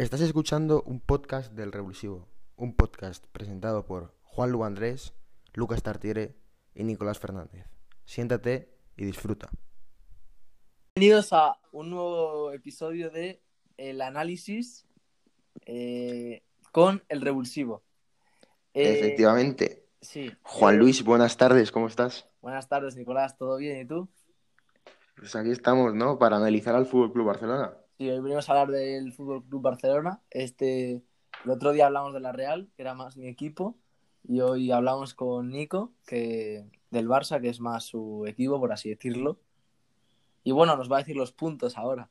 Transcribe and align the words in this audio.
Estás 0.00 0.22
escuchando 0.22 0.82
un 0.86 0.98
podcast 0.98 1.52
del 1.52 1.72
Revulsivo, 1.72 2.26
un 2.56 2.74
podcast 2.74 3.22
presentado 3.32 3.84
por 3.84 4.14
Juan 4.22 4.50
Lu 4.50 4.64
Andrés, 4.64 5.12
Lucas 5.52 5.82
Tartiere 5.82 6.38
y 6.74 6.84
Nicolás 6.84 7.18
Fernández. 7.18 7.66
Siéntate 8.06 8.72
y 8.96 9.04
disfruta. 9.04 9.50
Bienvenidos 10.96 11.34
a 11.34 11.58
un 11.72 11.90
nuevo 11.90 12.50
episodio 12.50 13.10
de 13.10 13.42
El 13.76 14.00
Análisis 14.00 14.86
eh, 15.66 16.44
con 16.72 17.02
el 17.10 17.20
Revulsivo. 17.20 17.82
Eh, 18.72 19.00
Efectivamente. 19.00 19.84
Sí. 20.00 20.32
Juan 20.40 20.76
eh, 20.76 20.78
Luis, 20.78 21.04
buenas 21.04 21.36
tardes, 21.36 21.70
¿cómo 21.70 21.88
estás? 21.88 22.26
Buenas 22.40 22.66
tardes, 22.70 22.96
Nicolás. 22.96 23.36
¿Todo 23.36 23.58
bien? 23.58 23.82
¿Y 23.82 23.84
tú? 23.84 24.08
Pues 25.14 25.36
aquí 25.36 25.50
estamos, 25.50 25.94
¿no? 25.94 26.18
Para 26.18 26.38
analizar 26.38 26.74
al 26.74 26.86
Fútbol 26.86 27.12
Club 27.12 27.26
Barcelona. 27.26 27.74
Sí, 28.00 28.08
hoy 28.08 28.20
venimos 28.20 28.48
a 28.48 28.52
hablar 28.52 28.70
del 28.70 29.12
Fútbol 29.12 29.44
Club 29.44 29.60
Barcelona. 29.60 30.22
Este, 30.30 31.02
el 31.44 31.50
otro 31.50 31.70
día 31.72 31.84
hablamos 31.84 32.14
de 32.14 32.20
la 32.20 32.32
Real, 32.32 32.70
que 32.74 32.80
era 32.80 32.94
más 32.94 33.18
mi 33.18 33.28
equipo, 33.28 33.76
y 34.26 34.40
hoy 34.40 34.70
hablamos 34.70 35.12
con 35.12 35.50
Nico, 35.50 35.92
que 36.06 36.64
del 36.90 37.08
Barça, 37.08 37.42
que 37.42 37.50
es 37.50 37.60
más 37.60 37.84
su 37.84 38.24
equipo, 38.26 38.58
por 38.58 38.72
así 38.72 38.88
decirlo. 38.88 39.38
Y 40.44 40.52
bueno, 40.52 40.76
nos 40.76 40.90
va 40.90 40.96
a 40.96 40.98
decir 41.00 41.14
los 41.14 41.32
puntos 41.32 41.76
ahora. 41.76 42.08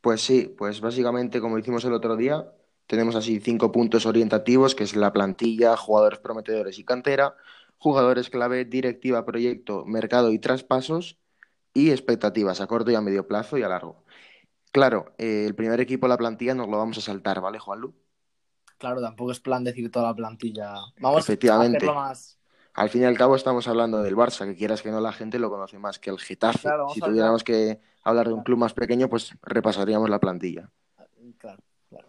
Pues 0.00 0.20
sí, 0.20 0.54
pues 0.56 0.80
básicamente 0.80 1.40
como 1.40 1.58
hicimos 1.58 1.84
el 1.84 1.92
otro 1.92 2.14
día, 2.14 2.46
tenemos 2.86 3.16
así 3.16 3.40
cinco 3.40 3.72
puntos 3.72 4.06
orientativos, 4.06 4.76
que 4.76 4.84
es 4.84 4.94
la 4.94 5.12
plantilla, 5.12 5.76
jugadores 5.76 6.20
prometedores 6.20 6.78
y 6.78 6.84
cantera, 6.84 7.34
jugadores 7.78 8.30
clave, 8.30 8.64
directiva, 8.64 9.26
proyecto, 9.26 9.84
mercado 9.86 10.30
y 10.30 10.38
traspasos, 10.38 11.18
y 11.74 11.90
expectativas 11.90 12.60
a 12.60 12.68
corto 12.68 12.92
y 12.92 12.94
a 12.94 13.00
medio 13.00 13.26
plazo 13.26 13.58
y 13.58 13.64
a 13.64 13.68
largo. 13.68 14.04
Claro, 14.72 15.12
eh, 15.18 15.44
el 15.46 15.54
primer 15.54 15.80
equipo 15.80 16.06
de 16.06 16.10
la 16.10 16.18
plantilla 16.18 16.54
nos 16.54 16.68
lo 16.68 16.78
vamos 16.78 16.96
a 16.98 17.00
saltar, 17.00 17.40
¿vale, 17.40 17.58
Juanlu? 17.58 17.94
Claro, 18.78 19.00
tampoco 19.00 19.32
es 19.32 19.40
plan 19.40 19.64
decir 19.64 19.90
toda 19.90 20.06
la 20.06 20.14
plantilla. 20.14 20.74
Vamos 21.00 21.24
Efectivamente. 21.24 21.76
a 21.76 21.78
hacerlo 21.78 21.94
más. 21.94 22.38
Al 22.74 22.88
fin 22.88 23.02
y 23.02 23.04
al 23.04 23.18
cabo 23.18 23.34
estamos 23.34 23.66
hablando 23.66 24.00
del 24.02 24.16
Barça, 24.16 24.46
que 24.46 24.56
quieras 24.56 24.80
que 24.80 24.90
no 24.90 25.00
la 25.00 25.12
gente 25.12 25.38
lo 25.38 25.50
conoce 25.50 25.78
más 25.78 25.98
que 25.98 26.08
el 26.10 26.18
Getafe. 26.20 26.60
Claro, 26.60 26.88
si 26.94 27.00
tuviéramos 27.00 27.42
que 27.42 27.80
hablar 28.04 28.28
de 28.28 28.32
un 28.34 28.42
club 28.44 28.58
más 28.58 28.72
pequeño, 28.72 29.08
pues 29.08 29.34
repasaríamos 29.42 30.08
la 30.08 30.20
plantilla. 30.20 30.70
Claro, 31.38 31.62
claro. 31.88 32.08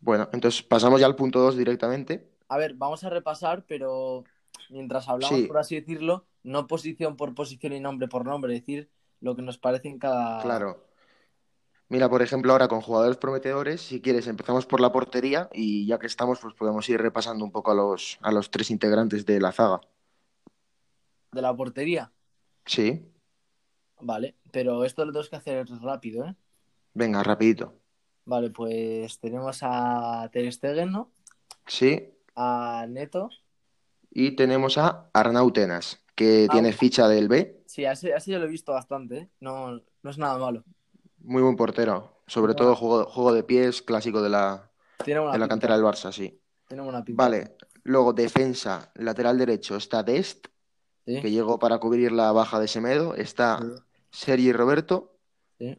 Bueno, 0.00 0.28
entonces 0.32 0.62
pasamos 0.62 1.00
ya 1.00 1.06
al 1.06 1.16
punto 1.16 1.38
2 1.40 1.56
directamente. 1.56 2.30
A 2.48 2.56
ver, 2.56 2.74
vamos 2.74 3.04
a 3.04 3.10
repasar, 3.10 3.64
pero 3.68 4.24
mientras 4.70 5.06
hablamos, 5.08 5.38
Sí. 5.38 5.46
por 5.46 5.58
así 5.58 5.78
decirlo, 5.78 6.24
no 6.42 6.66
posición 6.66 7.16
por 7.16 7.34
posición 7.34 7.74
y 7.74 7.80
nombre 7.80 8.08
por 8.08 8.24
nombre, 8.24 8.54
es 8.56 8.62
decir, 8.62 8.90
lo 9.20 9.36
que 9.36 9.42
nos 9.42 9.58
parece 9.58 9.88
en 9.88 9.98
cada. 9.98 10.40
Claro. 10.42 10.86
Mira, 11.90 12.08
por 12.08 12.22
ejemplo, 12.22 12.52
ahora 12.52 12.68
con 12.68 12.80
jugadores 12.80 13.16
prometedores, 13.16 13.80
si 13.82 14.00
quieres, 14.00 14.28
empezamos 14.28 14.64
por 14.64 14.80
la 14.80 14.92
portería 14.92 15.50
y 15.52 15.86
ya 15.86 15.98
que 15.98 16.06
estamos, 16.06 16.38
pues 16.40 16.54
podemos 16.54 16.88
ir 16.88 17.00
repasando 17.02 17.44
un 17.44 17.50
poco 17.50 17.72
a 17.72 17.74
los, 17.74 18.16
a 18.22 18.30
los 18.30 18.50
tres 18.50 18.70
integrantes 18.70 19.26
de 19.26 19.40
la 19.40 19.50
zaga. 19.50 19.80
De 21.32 21.42
la 21.42 21.54
portería. 21.54 22.12
Sí, 22.64 23.06
Vale, 24.02 24.34
pero 24.50 24.84
esto 24.84 25.04
lo 25.04 25.12
tenemos 25.12 25.28
que 25.28 25.36
hacer 25.36 25.66
rápido, 25.82 26.24
¿eh? 26.24 26.34
venga, 26.94 27.22
rapidito. 27.22 27.74
Vale, 28.24 28.48
pues 28.50 29.18
tenemos 29.20 29.58
a 29.62 30.26
Ter 30.32 30.50
Stegen, 30.50 30.90
¿no? 30.92 31.10
Sí, 31.66 32.08
A 32.34 32.86
Neto. 32.88 33.28
y 34.10 34.36
tenemos 34.36 34.78
a 34.78 35.10
Arnau 35.12 35.52
Tenas, 35.52 36.02
que 36.14 36.46
Ah, 36.48 36.52
tiene 36.52 36.72
ficha 36.72 37.08
del 37.08 37.28
B, 37.28 37.62
Sí, 37.66 37.84
así, 37.84 38.10
así 38.10 38.30
yo 38.32 38.38
lo 38.38 38.46
he 38.46 38.48
visto 38.48 38.72
bastante, 38.72 39.18
¿eh? 39.18 39.30
No, 39.40 39.72
no 40.02 40.10
es 40.10 40.16
nada 40.18 40.38
malo. 40.38 40.64
Muy 41.20 41.42
buen 41.42 41.56
portero, 41.56 42.22
sobre 42.26 42.54
todo 42.54 42.74
juego, 42.76 43.04
juego 43.06 43.32
de 43.32 43.42
pies 43.42 43.82
clásico 43.82 44.22
de 44.22 44.30
la, 44.30 44.70
de 45.04 45.14
la 45.14 45.30
pinta. 45.30 45.48
cantera 45.48 45.74
del 45.76 45.84
Barça, 45.84 46.12
sí. 46.12 46.40
Tiene 46.68 46.82
buena 46.82 47.04
pinta. 47.04 47.22
Vale, 47.24 47.56
luego 47.84 48.12
defensa, 48.12 48.90
lateral 48.94 49.38
derecho, 49.38 49.76
está 49.76 50.02
Dest, 50.02 50.46
Sí, 51.06 51.20
que 51.20 51.30
llegó 51.30 51.58
para 51.58 51.78
cubrir 51.78 52.12
la 52.12 52.30
baja 52.32 52.60
de 52.60 52.68
Semedo, 52.68 53.14
está 53.14 53.58
sí, 53.58 53.82
Sergi 54.10 54.52
Roberto, 54.52 55.16
sí. 55.58 55.76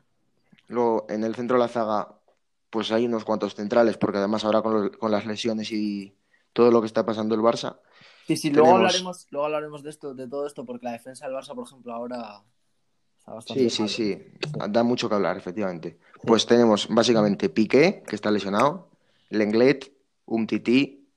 luego 0.68 1.06
en 1.10 1.24
el 1.24 1.36
centro 1.36 1.58
de 1.58 1.62
la 1.64 1.68
zaga, 1.68 2.20
pues 2.70 2.92
hay 2.92 3.06
unos 3.06 3.24
cuantos 3.24 3.56
centrales, 3.56 3.98
porque 3.98 4.18
además 4.18 4.44
ahora 4.46 4.62
con, 4.62 4.86
lo- 4.86 4.92
con 4.98 5.12
las 5.12 5.26
lesiones 5.26 5.72
y 5.72 6.18
todo 6.54 6.72
lo 6.72 6.82
que 6.82 6.88
está 6.88 7.06
pasando 7.06 7.36
el 7.36 7.42
Barça, 7.42 7.80
Sí, 8.28 8.38
sí, 8.38 8.50
luego 8.52 8.76
hablaremos, 8.78 9.28
luego 9.32 9.46
hablaremos 9.46 9.84
de 9.84 9.90
esto, 9.90 10.14
de 10.14 10.28
todo 10.28 10.48
esto, 10.48 10.66
porque 10.66 10.86
la 10.86 10.94
defensa 10.94 11.26
del 11.28 11.36
Barça, 11.36 11.54
por 11.54 11.66
ejemplo, 11.68 11.94
ahora 11.94 12.44
sí, 13.40 13.70
sí, 13.70 13.88
sí, 13.88 14.26
da 14.70 14.84
mucho 14.84 15.08
que 15.08 15.16
hablar, 15.16 15.38
efectivamente. 15.38 15.98
Pues 16.24 16.46
tenemos 16.46 16.88
básicamente 16.90 17.50
Piqué, 17.50 18.04
que 18.06 18.16
está 18.16 18.30
lesionado, 18.32 18.90
Lenglet, 19.30 19.92
Umtiti, 20.26 21.10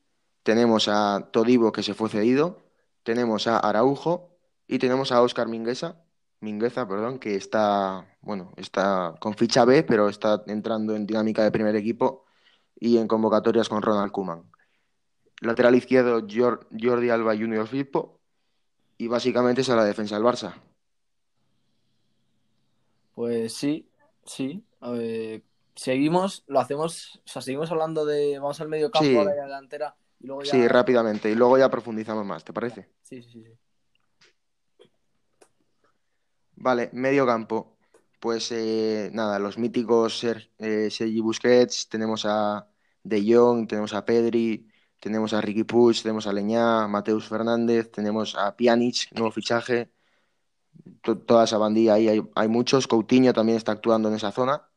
tenemos 0.42 0.88
a 0.88 1.28
Todibo, 1.32 1.72
que 1.72 1.82
se 1.82 1.94
fue 1.94 2.08
cedido, 2.08 2.62
tenemos 3.02 3.46
a 3.46 3.58
Araujo 3.58 4.30
y 4.66 4.78
tenemos 4.78 5.12
a 5.12 5.20
Óscar 5.22 5.48
Mingueza, 5.48 6.00
Mingueza, 6.40 6.86
perdón, 6.86 7.18
que 7.18 7.36
está, 7.36 8.06
bueno, 8.20 8.52
está 8.56 9.14
con 9.18 9.34
ficha 9.34 9.64
B, 9.64 9.82
pero 9.82 10.08
está 10.08 10.42
entrando 10.46 10.94
en 10.94 11.06
dinámica 11.06 11.42
de 11.42 11.50
primer 11.50 11.74
equipo 11.76 12.24
y 12.78 12.98
en 12.98 13.08
convocatorias 13.08 13.68
con 13.68 13.82
Ronald 13.82 14.12
Koeman. 14.12 14.42
Lateral 15.40 15.74
izquierdo, 15.74 16.20
Jor- 16.26 16.66
Jordi 16.78 17.10
Alba 17.10 17.34
Junior 17.34 17.66
Firpo 17.66 18.20
y 18.98 19.08
básicamente 19.08 19.62
esa 19.62 19.72
es 19.72 19.76
la 19.76 19.84
defensa 19.84 20.16
del 20.16 20.24
Barça. 20.24 20.54
Pues 23.14 23.54
sí, 23.54 23.88
sí. 24.24 24.64
Seguimos, 25.76 26.44
lo 26.46 26.60
hacemos, 26.60 27.20
o 27.24 27.28
sea, 27.28 27.42
seguimos 27.42 27.70
hablando 27.70 28.06
de, 28.06 28.38
vamos 28.38 28.60
al 28.60 28.68
medio 28.68 28.90
campo, 28.90 29.06
Sí. 29.08 29.16
a 29.16 29.24
la 29.24 29.32
delantera, 29.32 29.96
y 30.20 30.26
luego 30.26 30.42
ya... 30.42 30.52
Sí, 30.52 30.68
rápidamente. 30.68 31.30
Y 31.30 31.34
luego 31.34 31.58
ya 31.58 31.68
profundizamos 31.68 32.24
más, 32.24 32.44
¿te 32.44 32.52
parece? 32.52 32.90
Sí, 33.02 33.22
sí, 33.22 33.30
sí, 33.32 33.44
sí. 33.44 34.88
Vale, 36.56 36.90
medio 36.92 37.26
campo. 37.26 37.76
Pues 38.20 38.50
eh, 38.52 39.10
nada, 39.12 39.38
los 39.38 39.58
míticos 39.58 40.18
Ser- 40.18 40.50
eh, 40.58 40.88
Sergi 40.90 41.20
Busquets, 41.20 41.88
tenemos 41.88 42.24
a 42.24 42.66
De 43.02 43.22
Jong, 43.26 43.66
tenemos 43.66 43.92
a 43.92 44.04
Pedri, 44.04 44.66
tenemos 45.00 45.34
a 45.34 45.40
Ricky 45.40 45.64
Puig, 45.64 46.00
tenemos 46.00 46.26
a 46.26 46.32
Leñá, 46.32 46.86
Mateus 46.88 47.26
Fernández, 47.28 47.90
tenemos 47.90 48.34
a 48.36 48.56
Pjanic, 48.56 49.10
nuevo 49.12 49.30
fichaje. 49.30 49.90
To- 51.02 51.18
toda 51.18 51.44
esa 51.44 51.58
bandilla 51.58 51.94
ahí 51.94 52.08
hay, 52.08 52.22
hay 52.34 52.48
muchos. 52.48 52.86
Coutinho 52.86 53.32
también 53.32 53.56
está 53.58 53.72
actuando 53.72 54.08
en 54.08 54.14
esa 54.16 54.32
zona. 54.32 54.68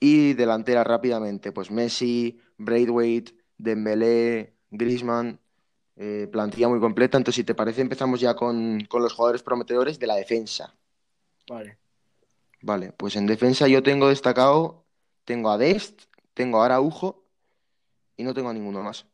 Y 0.00 0.34
delantera 0.34 0.84
rápidamente, 0.84 1.52
pues 1.52 1.70
Messi, 1.70 2.40
Braithwaite, 2.58 3.34
Dembélé, 3.58 4.56
Griezmann, 4.70 5.40
eh, 5.96 6.28
plantilla 6.32 6.68
muy 6.68 6.80
completa. 6.80 7.18
Entonces, 7.18 7.36
si 7.36 7.44
te 7.44 7.54
parece, 7.54 7.82
empezamos 7.82 8.20
ya 8.20 8.34
con, 8.36 8.84
con 8.88 9.02
los 9.02 9.12
jugadores 9.14 9.42
prometedores 9.42 9.98
de 9.98 10.06
la 10.08 10.16
defensa. 10.16 10.76
Vale. 11.48 11.78
Vale, 12.62 12.92
pues 12.92 13.16
en 13.16 13.26
defensa 13.26 13.68
yo 13.68 13.82
tengo 13.82 14.08
destacado, 14.08 14.86
tengo 15.24 15.50
a 15.50 15.58
Dest, 15.58 16.02
tengo 16.34 16.62
a 16.62 16.66
Araujo 16.66 17.24
y 18.16 18.24
no 18.24 18.34
tengo 18.34 18.50
a 18.50 18.54
ninguno 18.54 18.82
más. 18.82 19.06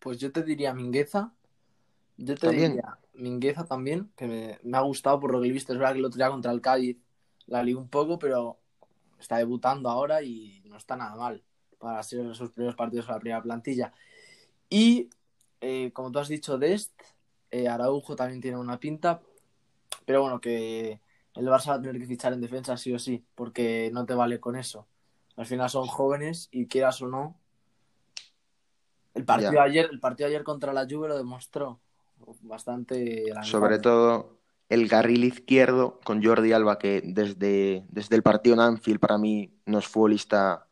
Pues 0.00 0.18
yo 0.18 0.32
te 0.32 0.42
diría 0.42 0.74
Mingueza. 0.74 1.34
Yo 2.18 2.38
te 2.38 2.48
También. 2.48 2.72
diría 2.72 2.98
Mingueza 3.18 3.66
también, 3.66 4.10
que 4.16 4.26
me, 4.26 4.58
me 4.62 4.78
ha 4.78 4.82
gustado 4.82 5.20
por 5.20 5.32
lo 5.32 5.40
que 5.40 5.48
he 5.48 5.52
visto. 5.52 5.72
Es 5.72 5.78
verdad 5.78 5.94
que 5.94 6.00
el 6.00 6.04
otro 6.06 6.18
día 6.18 6.30
contra 6.30 6.52
el 6.52 6.60
Cádiz 6.60 6.98
la 7.46 7.62
lié 7.62 7.74
un 7.76 7.88
poco, 7.88 8.18
pero 8.18 8.58
está 9.18 9.38
debutando 9.38 9.90
ahora 9.90 10.22
y 10.22 10.62
no 10.66 10.76
está 10.76 10.96
nada 10.96 11.16
mal 11.16 11.42
para 11.78 12.02
ser 12.02 12.34
sus 12.34 12.50
primeros 12.50 12.76
partidos 12.76 13.06
con 13.06 13.14
la 13.14 13.20
primera 13.20 13.42
plantilla. 13.42 13.92
Y 14.70 15.10
eh, 15.60 15.92
como 15.92 16.12
tú 16.12 16.18
has 16.18 16.28
dicho, 16.28 16.58
Dest, 16.58 16.92
eh, 17.50 17.68
Araujo 17.68 18.16
también 18.16 18.40
tiene 18.40 18.58
una 18.58 18.78
pinta, 18.78 19.22
pero 20.04 20.22
bueno, 20.22 20.40
que 20.40 21.00
el 21.34 21.46
Barça 21.46 21.68
va 21.70 21.74
a 21.76 21.82
tener 21.82 22.00
que 22.00 22.06
fichar 22.06 22.32
en 22.32 22.40
defensa 22.40 22.76
sí 22.76 22.92
o 22.92 22.98
sí, 22.98 23.24
porque 23.34 23.90
no 23.92 24.06
te 24.06 24.14
vale 24.14 24.40
con 24.40 24.56
eso. 24.56 24.86
Al 25.36 25.46
final 25.46 25.70
son 25.70 25.86
jóvenes 25.86 26.48
y 26.50 26.66
quieras 26.66 27.00
o 27.02 27.08
no. 27.08 27.40
El 29.14 29.24
partido 29.24 29.52
Ya. 29.52 29.62
ayer, 29.62 29.88
el 29.90 30.00
partido 30.00 30.28
ayer 30.28 30.44
contra 30.44 30.72
la 30.72 30.86
Juve 30.88 31.08
lo 31.08 31.16
demostró 31.16 31.80
bastante. 32.42 33.32
Sobre 33.42 33.78
todo 33.78 34.38
el 34.68 34.88
carril 34.88 35.24
izquierdo 35.24 36.00
con 36.04 36.22
Jordi 36.22 36.52
Alba, 36.52 36.78
que 36.78 37.02
desde, 37.04 37.84
desde 37.90 38.16
el 38.16 38.22
partido 38.22 38.54
en 38.54 38.60
Anfield 38.60 39.00
para 39.00 39.18
mí 39.18 39.52
no 39.66 39.78
es 39.78 39.86
futbolista 39.86 40.66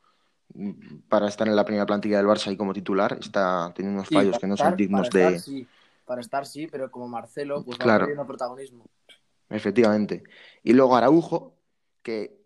mm, 0.54 0.70
para 1.08 1.28
estar 1.28 1.48
en 1.48 1.56
la 1.56 1.64
primera 1.64 1.86
plantilla 1.86 2.18
del 2.18 2.26
Barça 2.26 2.52
y 2.52 2.56
como 2.56 2.72
titular, 2.72 3.16
está 3.20 3.72
teniendo 3.74 3.98
unos 4.00 4.08
Sí, 4.08 4.14
fallos 4.14 4.38
que 4.38 4.46
no 4.46 4.54
estar- 4.54 4.70
son 4.70 4.76
dignos 4.76 5.08
para 5.08 5.30
de... 5.30 5.38
sí, 5.38 5.66
para 6.04 6.20
estar 6.20 6.46
sí, 6.46 6.66
pero 6.70 6.90
como 6.90 7.08
Marcelo, 7.08 7.62
pues 7.64 7.78
Claro. 7.78 8.04
perdiendo 8.04 8.26
protagonismo. 8.26 8.84
Efectivamente. 9.48 10.24
Y 10.62 10.72
luego 10.72 10.96
Araujo, 10.96 11.54
que 12.02 12.36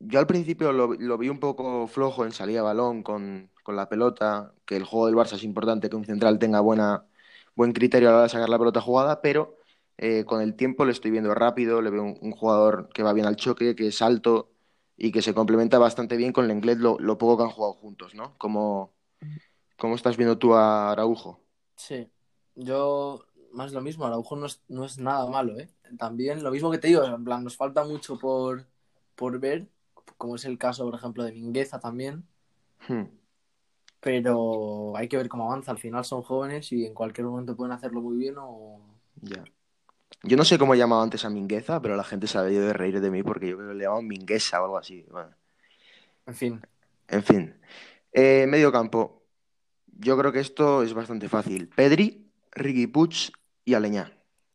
yo 0.00 0.18
al 0.18 0.26
principio 0.26 0.72
lo, 0.72 0.94
lo 0.94 1.18
vi 1.18 1.28
un 1.28 1.38
poco 1.40 1.86
flojo 1.86 2.24
en 2.24 2.32
salida 2.32 2.58
de 2.58 2.64
balón 2.64 3.02
con, 3.02 3.50
con 3.62 3.76
la 3.76 3.88
pelota, 3.88 4.52
que 4.66 4.76
el 4.76 4.84
juego 4.84 5.06
del 5.06 5.14
Barça 5.16 5.34
es 5.36 5.44
importante 5.44 5.88
que 5.88 5.96
un 5.96 6.04
central 6.04 6.38
tenga 6.38 6.60
buena, 6.60 7.06
buen 7.54 7.72
criterio 7.72 8.08
a 8.08 8.12
la 8.12 8.16
hora 8.18 8.24
de 8.24 8.30
sacar 8.30 8.48
la 8.48 8.58
pelota 8.58 8.80
jugada, 8.80 9.20
pero 9.22 9.56
eh, 9.98 10.24
con 10.24 10.40
el 10.40 10.54
tiempo 10.56 10.84
le 10.84 10.92
estoy 10.92 11.10
viendo 11.10 11.34
rápido, 11.34 11.82
le 11.82 11.90
veo 11.90 12.02
un, 12.02 12.18
un 12.20 12.32
jugador 12.32 12.88
que 12.94 13.02
va 13.02 13.12
bien 13.12 13.26
al 13.26 13.36
choque, 13.36 13.74
que 13.76 13.88
es 13.88 14.02
alto, 14.02 14.50
y 14.96 15.12
que 15.12 15.22
se 15.22 15.34
complementa 15.34 15.78
bastante 15.78 16.16
bien 16.16 16.32
con 16.32 16.44
el 16.46 16.52
inglés 16.52 16.78
lo, 16.78 16.98
lo 16.98 17.18
poco 17.18 17.38
que 17.38 17.42
han 17.44 17.50
jugado 17.50 17.74
juntos, 17.74 18.14
¿no? 18.14 18.36
¿Cómo, 18.38 18.94
cómo 19.78 19.96
estás 19.96 20.16
viendo 20.16 20.38
tú 20.38 20.54
a 20.54 20.92
Araujo? 20.92 21.40
Sí, 21.76 22.10
yo 22.54 23.24
más 23.52 23.72
lo 23.72 23.80
mismo, 23.82 24.04
Araujo 24.06 24.36
no 24.36 24.46
es, 24.46 24.62
no 24.68 24.84
es 24.84 24.98
nada 24.98 25.28
malo, 25.28 25.58
¿eh? 25.58 25.70
También 25.98 26.42
lo 26.42 26.50
mismo 26.50 26.70
que 26.70 26.78
te 26.78 26.88
digo, 26.88 27.04
en 27.04 27.24
plan, 27.24 27.44
nos 27.44 27.56
falta 27.56 27.84
mucho 27.84 28.18
por, 28.18 28.66
por 29.14 29.38
ver, 29.40 29.68
como 30.16 30.36
es 30.36 30.44
el 30.44 30.58
caso, 30.58 30.84
por 30.84 30.94
ejemplo, 30.94 31.24
de 31.24 31.32
Mingueza 31.32 31.80
también, 31.80 32.28
Hmm, 32.88 33.04
pero 34.02 34.96
hay 34.96 35.08
que 35.08 35.16
ver 35.16 35.28
cómo 35.28 35.44
avanza. 35.46 35.70
Al 35.72 35.78
final 35.78 36.04
son 36.04 36.22
jóvenes 36.22 36.72
y 36.72 36.86
en 36.86 36.94
cualquier 36.94 37.26
momento 37.28 37.56
pueden 37.56 37.72
hacerlo 37.72 38.02
muy 38.02 38.16
bien 38.18 38.34
o... 38.38 38.80
ya. 39.22 39.44
Yo 40.24 40.36
no 40.36 40.44
sé 40.44 40.58
cómo 40.58 40.74
he 40.74 40.78
llamado 40.78 41.02
antes 41.02 41.24
a 41.24 41.30
Mingueza, 41.30 41.80
pero 41.80 41.96
la 41.96 42.04
gente 42.04 42.26
se 42.26 42.38
ha 42.38 42.42
de 42.42 42.72
reír 42.72 43.00
de 43.00 43.10
mí 43.10 43.22
porque 43.22 43.48
yo 43.48 43.56
creo 43.56 43.68
que 43.70 43.74
le 43.74 43.84
llamaban 43.84 44.06
Minguesa 44.08 44.60
o 44.60 44.64
algo 44.64 44.78
así. 44.78 45.04
Bueno, 45.10 45.34
En 46.26 46.34
fin, 46.34 46.60
en 47.08 47.22
fin. 47.22 47.60
Eh, 48.12 48.46
medio 48.48 48.72
campo. 48.72 49.24
Yo 49.86 50.18
creo 50.18 50.32
que 50.32 50.40
esto 50.40 50.82
es 50.82 50.94
bastante 50.94 51.28
fácil. 51.28 51.68
Pedri, 51.68 52.32
Riqui 52.52 52.86
Puig 52.88 53.32
y 53.64 53.74
Aleñá. 53.74 54.12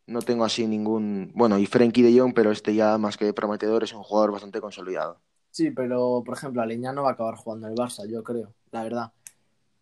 No 0.07 0.21
tengo 0.21 0.45
así 0.45 0.67
ningún... 0.67 1.31
Bueno, 1.35 1.57
y 1.59 1.65
Frenkie 1.65 2.03
de 2.03 2.17
Jong, 2.19 2.33
pero 2.33 2.51
este 2.51 2.73
ya 2.75 2.97
más 2.97 3.17
que 3.17 3.33
prometedor 3.33 3.83
es 3.83 3.93
un 3.93 4.03
jugador 4.03 4.31
bastante 4.31 4.61
consolidado. 4.61 5.21
sí, 5.51 5.71
pero 5.71 6.23
por 6.25 6.37
ejemplo, 6.37 6.61
Aleñá 6.61 6.93
no 6.93 7.03
va 7.03 7.09
a 7.09 7.13
acabar 7.13 7.35
jugando 7.35 7.67
en 7.67 7.73
el 7.73 7.79
Barça, 7.79 8.07
yo 8.09 8.23
creo, 8.23 8.53
la 8.71 8.83
verdad. 8.83 9.13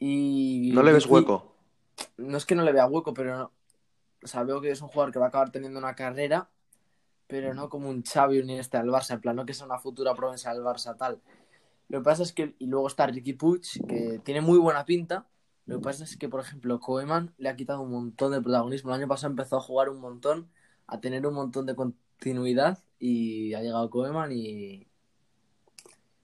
Y 0.07 0.71
¿No 0.71 0.83
le 0.83 0.93
ves 0.93 1.07
hueco? 1.07 1.55
No 2.17 2.37
es 2.37 2.45
que 2.45 2.53
no 2.53 2.61
le 2.63 2.71
vea 2.71 2.85
hueco, 2.85 3.13
pero 3.13 3.37
no- 3.37 3.51
o 4.23 4.27
sea, 4.27 4.43
veo 4.43 4.61
que 4.61 4.69
es 4.69 4.81
un 4.81 4.87
jugador 4.87 5.11
que 5.11 5.17
va 5.17 5.25
a 5.25 5.27
acabar 5.29 5.51
teniendo 5.51 5.79
una 5.79 5.95
carrera, 5.95 6.47
pero 7.25 7.55
no 7.55 7.69
como 7.69 7.89
un 7.89 8.03
Xavi 8.03 8.43
ni 8.43 8.59
este 8.59 8.77
al 8.77 8.89
Barça, 8.89 9.15
en 9.15 9.21
plan, 9.21 9.35
no 9.35 9.47
que 9.47 9.55
sea 9.55 9.65
una 9.65 9.79
futura 9.79 10.13
promesa 10.13 10.53
del 10.53 10.61
Barça 10.63 10.95
tal. 10.95 11.21
Lo 11.89 11.99
que 11.99 12.03
pasa 12.03 12.21
es 12.21 12.33
que, 12.33 12.55
y 12.59 12.67
luego 12.67 12.85
está 12.87 13.07
Ricky 13.07 13.33
Puig, 13.33 13.63
que 13.87 14.19
tiene 14.23 14.41
muy 14.41 14.59
buena 14.59 14.85
pinta. 14.85 15.27
Lo 15.65 15.77
que 15.77 15.83
pasa 15.83 16.03
es 16.03 16.17
que, 16.17 16.29
por 16.29 16.41
ejemplo, 16.41 16.79
Koeman 16.79 17.33
le 17.39 17.49
ha 17.49 17.55
quitado 17.55 17.81
un 17.81 17.89
montón 17.89 18.31
de 18.31 18.41
protagonismo. 18.41 18.91
El 18.91 19.01
año 19.01 19.07
pasado 19.07 19.31
empezó 19.31 19.57
a 19.57 19.61
jugar 19.61 19.89
un 19.89 19.99
montón, 19.99 20.51
a 20.85 20.99
tener 20.99 21.25
un 21.25 21.33
montón 21.33 21.65
de 21.65 21.75
continuidad, 21.75 22.77
y 22.99 23.55
ha 23.55 23.61
llegado 23.61 23.89
Koeman 23.89 24.31
y 24.31 24.87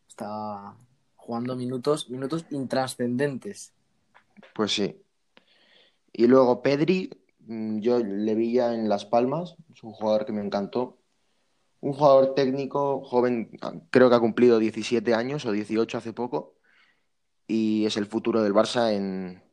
está 0.08 0.76
jugando 1.22 1.56
minutos, 1.56 2.10
minutos 2.10 2.46
intrascendentes. 2.50 3.74
Pues 4.54 4.74
sí. 4.74 5.02
Y 6.14 6.28
luego 6.28 6.62
Pedri, 6.62 7.10
mm, 7.40 7.80
yo 7.80 8.00
le 8.00 8.36
vi 8.36 8.54
ya 8.54 8.74
en 8.74 8.90
Las 8.90 9.06
Palmas, 9.06 9.56
es 9.74 9.84
un 9.84 9.94
jugador 9.94 10.26
que 10.26 10.34
me 10.34 10.42
encantó. 10.42 10.98
Un 11.80 11.94
jugador 11.94 12.36
técnico, 12.36 13.02
joven, 13.04 13.52
creo 13.90 14.10
que 14.10 14.16
ha 14.16 14.20
cumplido 14.20 14.60
17 14.60 15.14
años 15.16 15.46
o 15.46 15.52
18 15.52 15.98
hace 15.98 16.14
poco, 16.14 16.56
y 17.48 17.86
es 17.86 17.98
el 17.98 18.06
futuro 18.08 18.44
del 18.44 18.54
Barça 18.54 18.94
en 18.94 19.44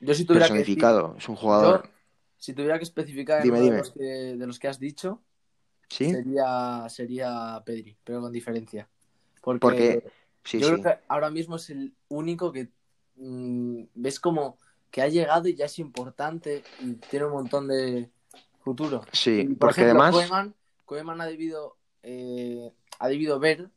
Yo 0.00 0.14
si 0.14 0.24
tuviera 0.24 0.50
que 0.50 0.54
personificado. 0.54 1.14
Es 1.18 1.28
un 1.28 1.36
jugador, 1.36 1.82
Yo, 1.84 1.90
si 2.36 2.54
tuviera 2.54 2.78
que 2.78 2.84
especificar 2.84 3.38
en 3.40 3.44
Dime, 3.44 3.58
uno 3.58 3.70
de 3.70 3.72
dime. 3.72 3.78
los, 3.78 3.92
que, 3.92 4.02
de 4.02 4.46
los 4.46 4.58
que 4.58 4.68
has 4.68 4.78
dicho, 4.78 5.22
¿sí? 5.88 6.10
sería, 6.10 6.86
sería 6.88 7.62
Pedri, 7.64 7.96
pero 8.04 8.20
con 8.20 8.32
diferencia. 8.32 8.88
Porque, 9.42 9.60
Porque, 9.60 10.04
sí, 10.46 10.60
yo 10.60 10.66
sí, 10.66 10.76
creo 10.78 10.80
que 10.80 11.00
ahora 11.08 11.30
mismo 11.30 11.56
es 11.56 11.70
el 11.70 11.96
único 12.08 12.52
que 12.52 12.70
mm, 13.16 13.84
ves 13.94 14.20
como 14.20 14.58
que 14.90 15.02
ha 15.02 15.08
llegado 15.08 15.48
y 15.48 15.56
ya 15.56 15.66
es 15.66 15.78
importante 15.78 16.68
y 16.78 16.94
tiene 16.96 17.26
un 17.26 17.32
montón 17.32 17.68
de 17.68 18.10
futuro. 18.60 19.08
sí, 19.12 19.56
por 19.58 19.70
porque 19.70 19.82
ejemplo, 19.82 20.04
además, 20.04 20.08
Koeman, 20.08 20.56
Koeman 20.84 21.20
ha 21.20 21.26
debido, 21.26 21.78
eh, 22.02 22.72
ha 22.98 23.08
debido 23.08 23.38
ver, 23.40 23.70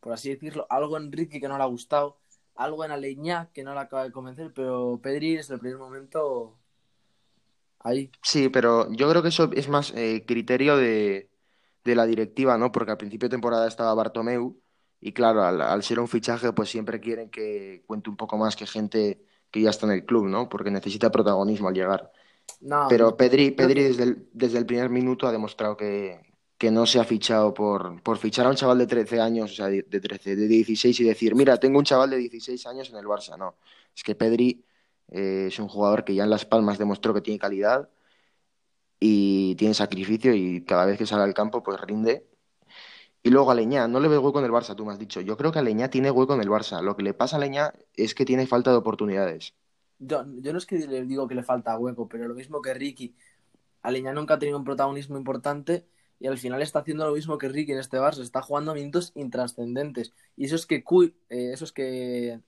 por 0.00 0.12
así 0.12 0.30
decirlo, 0.30 0.66
algo 0.70 0.96
en 0.96 1.12
Ricky 1.12 1.40
que 1.40 1.48
no 1.48 1.56
le 1.58 1.64
ha 1.64 1.66
gustado, 1.66 2.20
algo 2.54 2.84
en 2.84 2.92
Aleñá 2.92 3.50
que 3.52 3.64
no 3.64 3.74
le 3.74 3.80
acaba 3.80 4.04
de 4.04 4.12
convencer, 4.12 4.52
pero 4.54 5.00
Pedri 5.02 5.36
desde 5.36 5.54
el 5.54 5.60
primer 5.60 5.78
momento 5.78 6.58
ahí. 7.80 8.12
sí, 8.22 8.48
pero 8.48 8.88
yo 8.92 9.08
creo 9.10 9.22
que 9.22 9.28
eso 9.28 9.50
es 9.54 9.68
más 9.68 9.92
eh, 9.96 10.24
criterio 10.26 10.76
de, 10.76 11.30
de 11.84 11.94
la 11.96 12.06
directiva, 12.06 12.58
¿no? 12.58 12.72
Porque 12.72 12.92
al 12.92 12.98
principio 12.98 13.28
de 13.28 13.34
temporada 13.36 13.68
estaba 13.68 13.94
Bartomeu 13.94 14.61
y 15.02 15.12
claro, 15.12 15.42
al, 15.44 15.60
al 15.60 15.82
ser 15.82 15.98
un 16.00 16.08
fichaje, 16.08 16.52
pues 16.52 16.70
siempre 16.70 17.00
quieren 17.00 17.28
que 17.28 17.82
cuente 17.86 18.08
un 18.08 18.16
poco 18.16 18.38
más 18.38 18.54
que 18.56 18.66
gente 18.66 19.26
que 19.50 19.60
ya 19.60 19.70
está 19.70 19.86
en 19.86 19.92
el 19.92 20.06
club, 20.06 20.28
¿no? 20.28 20.48
Porque 20.48 20.70
necesita 20.70 21.10
protagonismo 21.10 21.68
al 21.68 21.74
llegar. 21.74 22.12
No, 22.60 22.88
Pero 22.88 23.16
Pedri, 23.16 23.50
Pedri 23.52 23.82
desde 23.84 24.04
el, 24.04 24.28
desde 24.32 24.58
el 24.58 24.66
primer 24.66 24.90
minuto 24.90 25.26
ha 25.26 25.32
demostrado 25.32 25.76
que, 25.76 26.20
que 26.58 26.70
no 26.70 26.86
se 26.86 27.00
ha 27.00 27.04
fichado 27.04 27.52
por, 27.54 28.02
por 28.02 28.18
fichar 28.18 28.46
a 28.46 28.50
un 28.50 28.56
chaval 28.56 28.78
de 28.78 28.86
13 28.86 29.20
años, 29.20 29.52
o 29.52 29.54
sea, 29.56 29.66
de, 29.68 29.82
de 29.82 30.00
13, 30.00 30.36
de 30.36 30.48
16 30.48 31.00
y 31.00 31.04
decir, 31.04 31.34
mira, 31.34 31.58
tengo 31.58 31.78
un 31.78 31.84
chaval 31.84 32.10
de 32.10 32.18
16 32.18 32.66
años 32.66 32.90
en 32.90 32.96
el 32.96 33.06
Barça. 33.06 33.36
No, 33.38 33.56
es 33.96 34.02
que 34.04 34.14
Pedri 34.14 34.64
eh, 35.08 35.46
es 35.48 35.58
un 35.58 35.68
jugador 35.68 36.04
que 36.04 36.14
ya 36.14 36.24
en 36.24 36.30
Las 36.30 36.44
Palmas 36.46 36.78
demostró 36.78 37.14
que 37.14 37.20
tiene 37.22 37.38
calidad 37.40 37.90
y 39.00 39.54
tiene 39.56 39.74
sacrificio 39.74 40.34
y 40.34 40.64
cada 40.64 40.86
vez 40.86 40.98
que 40.98 41.06
sale 41.06 41.22
al 41.24 41.34
campo 41.34 41.62
pues 41.62 41.80
rinde. 41.80 42.28
Y 43.22 43.30
luego 43.30 43.50
a 43.52 43.54
Leñá, 43.54 43.86
no 43.86 44.00
le 44.00 44.08
veo 44.08 44.20
hueco 44.20 44.40
en 44.40 44.46
el 44.46 44.50
Barça, 44.50 44.74
tú 44.74 44.84
me 44.84 44.92
has 44.92 44.98
dicho. 44.98 45.20
Yo 45.20 45.36
creo 45.36 45.52
que 45.52 45.60
a 45.60 45.62
Leñá 45.62 45.88
tiene 45.88 46.10
hueco 46.10 46.34
en 46.34 46.40
el 46.40 46.48
Barça. 46.48 46.82
Lo 46.82 46.96
que 46.96 47.04
le 47.04 47.14
pasa 47.14 47.36
a 47.36 47.38
Leñá 47.38 47.72
es 47.94 48.14
que 48.14 48.24
tiene 48.24 48.46
falta 48.46 48.70
de 48.72 48.76
oportunidades. 48.78 49.54
Yo, 50.00 50.24
yo 50.40 50.52
no 50.52 50.58
es 50.58 50.66
que 50.66 50.78
le 50.78 51.04
digo 51.04 51.28
que 51.28 51.36
le 51.36 51.44
falta 51.44 51.78
hueco, 51.78 52.08
pero 52.08 52.26
lo 52.26 52.34
mismo 52.34 52.60
que 52.60 52.74
Ricky. 52.74 53.14
Aleñá 53.82 54.12
nunca 54.12 54.34
ha 54.34 54.38
tenido 54.38 54.58
un 54.58 54.64
protagonismo 54.64 55.16
importante 55.16 55.86
y 56.18 56.26
al 56.26 56.38
final 56.38 56.62
está 56.62 56.80
haciendo 56.80 57.06
lo 57.06 57.14
mismo 57.14 57.38
que 57.38 57.48
Ricky 57.48 57.72
en 57.72 57.78
este 57.78 57.98
Barça. 57.98 58.22
Está 58.22 58.42
jugando 58.42 58.74
minutos 58.74 59.12
intrascendentes. 59.14 60.12
Y 60.36 60.46
eso 60.46 60.56
es 60.56 60.66
que, 60.66 60.82
Cui- 60.84 61.14
eh, 61.30 61.52
eso 61.52 61.64
es 61.64 61.72
que 61.72 62.40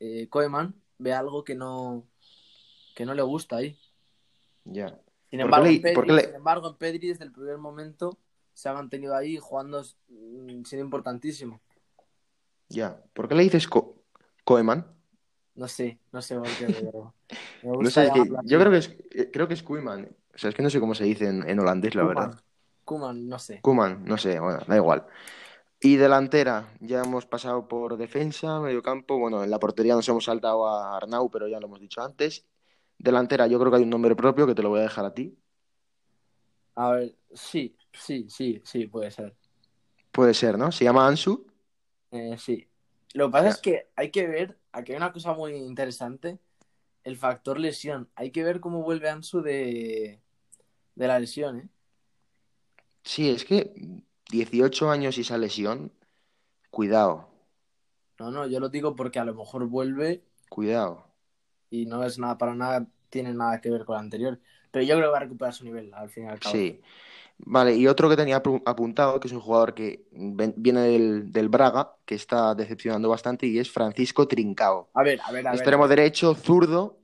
eh, 0.00 0.28
Koeman 0.28 0.74
ve 0.98 1.12
algo 1.12 1.44
que 1.44 1.54
no, 1.54 2.04
que 2.96 3.06
no 3.06 3.14
le 3.14 3.22
gusta 3.22 3.56
ahí. 3.56 3.78
Ya. 4.64 4.88
Sin 5.30 5.40
¿Por 5.40 5.50
qué 5.50 5.60
embargo, 5.60 5.66
le- 5.66 5.74
en 5.76 5.82
Pedri, 5.82 5.94
por 5.94 6.06
qué 6.06 6.12
le- 6.12 6.24
sin 6.24 6.34
embargo, 6.34 6.68
en 6.68 6.74
Pedri 6.76 7.08
desde 7.08 7.24
el 7.24 7.32
primer 7.32 7.58
momento 7.58 8.18
se 8.56 8.70
ha 8.70 8.74
mantenido 8.74 9.16
ahí 9.16 9.38
jugando 9.38 9.82
mm, 10.08 10.64
siendo 10.64 10.84
importantísimo. 10.86 11.62
Ya. 12.68 13.02
¿Por 13.12 13.28
qué 13.28 13.34
le 13.34 13.42
dices 13.44 13.66
Co- 13.68 14.04
Koeman? 14.44 14.86
No 15.54 15.68
sé, 15.68 16.00
no 16.12 16.22
sé 16.22 16.36
por 16.38 16.56
qué, 16.56 16.66
pero 16.70 17.14
me 17.62 17.72
No 17.78 17.90
gusta 17.90 17.90
sé, 17.90 18.06
es 18.06 18.12
que 18.12 18.22
llamarlo 18.24 18.38
así. 18.40 18.50
yo 18.50 18.58
creo 18.60 18.70
que 18.72 18.78
es, 18.78 18.96
eh, 19.12 19.30
creo 19.32 19.48
que 19.48 19.54
es 19.54 19.62
Koeman. 19.62 20.16
O 20.34 20.38
sea, 20.38 20.50
es 20.50 20.56
que 20.56 20.62
no 20.62 20.70
sé 20.70 20.80
cómo 20.80 20.94
se 20.94 21.04
dice 21.04 21.28
en, 21.28 21.48
en 21.48 21.60
holandés, 21.60 21.94
la 21.94 22.04
Koeman. 22.04 22.30
verdad. 22.30 22.40
Koeman, 22.84 23.28
no 23.28 23.38
sé. 23.38 23.56
Koeman, 23.60 24.04
no 24.04 24.16
sé, 24.18 24.38
bueno, 24.40 24.60
da 24.66 24.76
igual. 24.76 25.06
Y 25.80 25.96
delantera, 25.96 26.68
ya 26.80 27.02
hemos 27.02 27.26
pasado 27.26 27.68
por 27.68 27.96
defensa, 27.98 28.60
medio 28.60 28.82
campo. 28.82 29.18
Bueno, 29.18 29.44
en 29.44 29.50
la 29.50 29.58
portería 29.60 29.94
nos 29.96 30.08
hemos 30.08 30.24
saltado 30.26 30.66
a 30.68 30.96
Arnau, 30.96 31.30
pero 31.30 31.48
ya 31.48 31.60
lo 31.60 31.66
hemos 31.68 31.80
dicho 31.80 32.02
antes. 32.02 32.46
Delantera, 32.98 33.46
yo 33.48 33.58
creo 33.60 33.70
que 33.72 33.78
hay 33.78 33.84
un 33.84 33.90
nombre 33.90 34.16
propio 34.16 34.46
que 34.46 34.54
te 34.56 34.62
lo 34.62 34.70
voy 34.70 34.80
a 34.80 34.84
dejar 34.84 35.06
a 35.06 35.14
ti. 35.14 35.38
A 36.74 36.90
ver, 36.92 37.16
sí, 37.34 37.76
sí, 37.98 38.28
sí, 38.30 38.60
sí, 38.64 38.86
puede 38.86 39.10
ser. 39.10 39.36
Puede 40.10 40.34
ser, 40.34 40.58
¿no? 40.58 40.72
Se 40.72 40.84
llama 40.84 41.06
Ansu. 41.06 41.46
Eh, 42.10 42.36
sí. 42.38 42.70
Lo 43.14 43.26
que 43.28 43.32
pasa 43.32 43.48
es 43.48 43.58
que 43.58 43.90
hay 43.96 44.10
que 44.10 44.26
ver, 44.26 44.58
aquí 44.72 44.92
hay 44.92 44.96
una 44.98 45.12
cosa 45.12 45.34
muy 45.34 45.54
interesante, 45.54 46.40
el 47.04 47.16
factor 47.18 47.60
lesión. 47.60 48.10
Hay 48.16 48.32
que 48.32 48.44
ver 48.44 48.60
cómo 48.60 48.82
vuelve 48.82 49.10
Ansu 49.10 49.42
de, 49.42 50.22
de 50.94 51.08
la 51.08 51.20
lesión, 51.20 51.60
¿eh? 51.60 51.70
Sí, 53.04 53.30
es 53.30 53.44
que 53.46 53.72
18 54.30 54.90
años 54.90 55.16
y 55.16 55.22
esa 55.22 55.38
lesión, 55.38 55.92
cuidado, 56.70 57.28
No, 58.18 58.30
no, 58.30 58.46
yo 58.46 58.60
lo 58.60 58.68
digo 58.68 58.94
porque 58.96 59.18
a 59.18 59.24
lo 59.24 59.34
mejor 59.34 59.66
vuelve 59.68 60.22
cuidado. 60.48 61.06
y 61.70 61.86
no 61.86 62.04
es 62.04 62.18
nada 62.18 62.38
para 62.38 62.54
nada, 62.54 62.86
tiene 63.08 63.34
nada 63.34 63.60
que 63.60 63.70
ver 63.70 63.84
con 63.84 63.94
la 63.94 64.00
anterior. 64.00 64.40
Pero 64.76 64.84
yo 64.86 64.96
creo 64.96 65.08
que 65.08 65.12
va 65.12 65.16
a 65.18 65.20
recuperar 65.20 65.54
su 65.54 65.64
nivel 65.64 65.92
al 65.94 66.10
fin 66.10 66.24
y 66.24 66.28
al 66.28 66.38
cabo. 66.38 66.54
Sí. 66.58 66.80
Vale, 67.38 67.74
y 67.76 67.86
otro 67.88 68.08
que 68.10 68.16
tenía 68.16 68.42
apu- 68.42 68.62
apuntado, 68.66 69.20
que 69.20 69.28
es 69.28 69.34
un 69.34 69.40
jugador 69.40 69.74
que 69.74 70.06
viene 70.12 70.82
del, 70.82 71.32
del 71.32 71.48
Braga, 71.48 71.96
que 72.06 72.14
está 72.16 72.54
decepcionando 72.54 73.08
bastante, 73.10 73.46
y 73.46 73.58
es 73.58 73.70
Francisco 73.70 74.28
Trincao. 74.28 74.90
A 74.94 75.02
ver, 75.04 75.20
a 75.24 75.30
ver, 75.32 75.46
a 75.46 75.54
ver. 75.54 75.58
Extremo 75.58 75.88
derecho, 75.88 76.34
zurdo, 76.34 77.00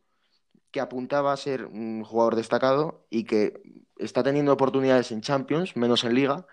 que 0.70 0.80
apuntaba 0.80 1.32
a 1.32 1.36
ser 1.38 1.66
un 1.66 2.04
jugador 2.04 2.36
destacado 2.36 3.06
y 3.10 3.24
que 3.24 3.62
está 3.98 4.22
teniendo 4.22 4.52
oportunidades 4.52 5.12
en 5.12 5.22
Champions, 5.22 5.76
menos 5.76 6.04
en 6.04 6.14
Liga, 6.14 6.46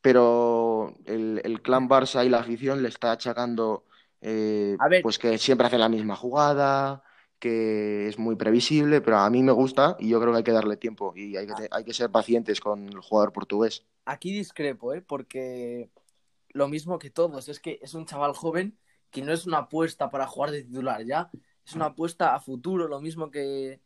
pero 0.00 0.94
el, 1.06 1.40
el 1.44 1.62
clan 1.62 1.88
Barça 1.88 2.24
y 2.24 2.28
la 2.28 2.38
afición 2.40 2.82
le 2.82 2.88
está 2.88 3.12
achacando 3.12 3.86
eh, 4.20 4.78
A 4.80 4.88
ver. 4.88 5.02
pues 5.02 5.18
que 5.18 5.38
siempre 5.38 5.66
hace 5.66 5.78
la 5.78 5.88
misma 5.88 6.16
jugada, 6.16 7.02
que 7.50 8.08
es 8.08 8.18
muy 8.18 8.36
previsible, 8.36 9.00
pero 9.00 9.18
a 9.18 9.30
mí 9.30 9.42
me 9.42 9.52
gusta 9.52 9.96
y 10.00 10.08
yo 10.08 10.20
creo 10.20 10.32
que 10.32 10.38
hay 10.38 10.44
que 10.44 10.52
darle 10.52 10.76
tiempo 10.76 11.12
y 11.16 11.36
hay 11.36 11.46
que, 11.46 11.54
te- 11.54 11.68
hay 11.70 11.84
que 11.84 11.94
ser 11.94 12.10
pacientes 12.10 12.60
con 12.60 12.88
el 12.88 13.00
jugador 13.00 13.32
portugués. 13.32 13.84
Aquí 14.04 14.32
discrepo, 14.32 14.92
¿eh? 14.94 15.00
Porque 15.02 15.90
lo 16.50 16.68
mismo 16.68 16.98
que 16.98 17.10
todos, 17.10 17.48
es 17.48 17.60
que 17.60 17.78
es 17.82 17.94
un 17.94 18.06
chaval 18.06 18.32
joven 18.34 18.78
que 19.10 19.22
no 19.22 19.32
es 19.32 19.46
una 19.46 19.58
apuesta 19.58 20.10
para 20.10 20.26
jugar 20.26 20.50
de 20.50 20.64
titular 20.64 21.04
ya, 21.04 21.30
es 21.64 21.74
una 21.74 21.86
apuesta 21.86 22.34
a 22.34 22.40
futuro, 22.40 22.88
lo 22.88 23.00
mismo 23.00 23.30
que, 23.30 23.80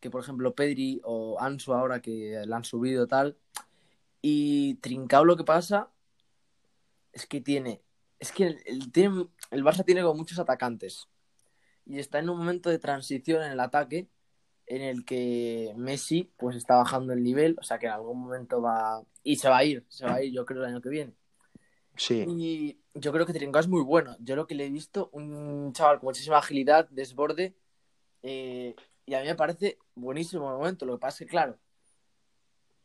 que 0.00 0.10
por 0.10 0.20
ejemplo 0.22 0.54
Pedri 0.54 1.00
o 1.04 1.38
Ansu 1.40 1.72
ahora 1.72 2.00
que 2.00 2.42
la 2.46 2.56
han 2.56 2.64
subido 2.64 3.06
tal. 3.06 3.36
Y 4.20 4.74
Trincao 4.76 5.24
lo 5.24 5.36
que 5.36 5.44
pasa 5.44 5.90
es 7.12 7.26
que 7.26 7.40
tiene 7.40 7.82
Es 8.18 8.32
que 8.32 8.46
el, 8.46 8.60
el, 8.66 8.92
team- 8.92 9.28
el 9.50 9.64
Barça 9.64 9.84
tiene 9.84 10.02
como 10.02 10.14
muchos 10.14 10.38
atacantes. 10.38 11.08
Y 11.86 11.98
está 11.98 12.18
en 12.18 12.30
un 12.30 12.38
momento 12.38 12.70
de 12.70 12.78
transición 12.78 13.42
en 13.42 13.52
el 13.52 13.60
ataque 13.60 14.08
en 14.66 14.82
el 14.82 15.04
que 15.04 15.74
Messi 15.76 16.32
pues 16.36 16.56
está 16.56 16.76
bajando 16.76 17.12
el 17.12 17.22
nivel. 17.22 17.56
O 17.60 17.62
sea 17.62 17.78
que 17.78 17.86
en 17.86 17.92
algún 17.92 18.20
momento 18.20 18.62
va. 18.62 19.02
Y 19.22 19.36
se 19.36 19.48
va 19.48 19.58
a 19.58 19.64
ir, 19.64 19.84
se 19.88 20.06
va 20.06 20.14
a 20.14 20.22
ir, 20.22 20.32
yo 20.32 20.44
creo, 20.44 20.62
el 20.62 20.70
año 20.70 20.80
que 20.80 20.88
viene. 20.88 21.14
Sí, 21.96 22.24
Y 22.26 22.78
yo 22.94 23.12
creo 23.12 23.26
que 23.26 23.32
Trincao 23.32 23.60
es 23.60 23.68
muy 23.68 23.82
bueno. 23.82 24.16
Yo 24.20 24.34
lo 24.34 24.46
que 24.46 24.54
le 24.54 24.66
he 24.66 24.70
visto, 24.70 25.10
un 25.12 25.72
chaval 25.74 25.98
con 25.98 26.06
muchísima 26.06 26.38
agilidad, 26.38 26.88
desborde. 26.90 27.54
eh, 28.22 28.74
y 29.04 29.14
a 29.14 29.20
mí 29.20 29.26
me 29.26 29.34
parece 29.34 29.78
buenísimo 29.94 30.48
el 30.50 30.56
momento. 30.56 30.86
Lo 30.86 30.94
que 30.94 31.00
pasa 31.00 31.24
es 31.24 31.28
que, 31.28 31.30
claro, 31.30 31.58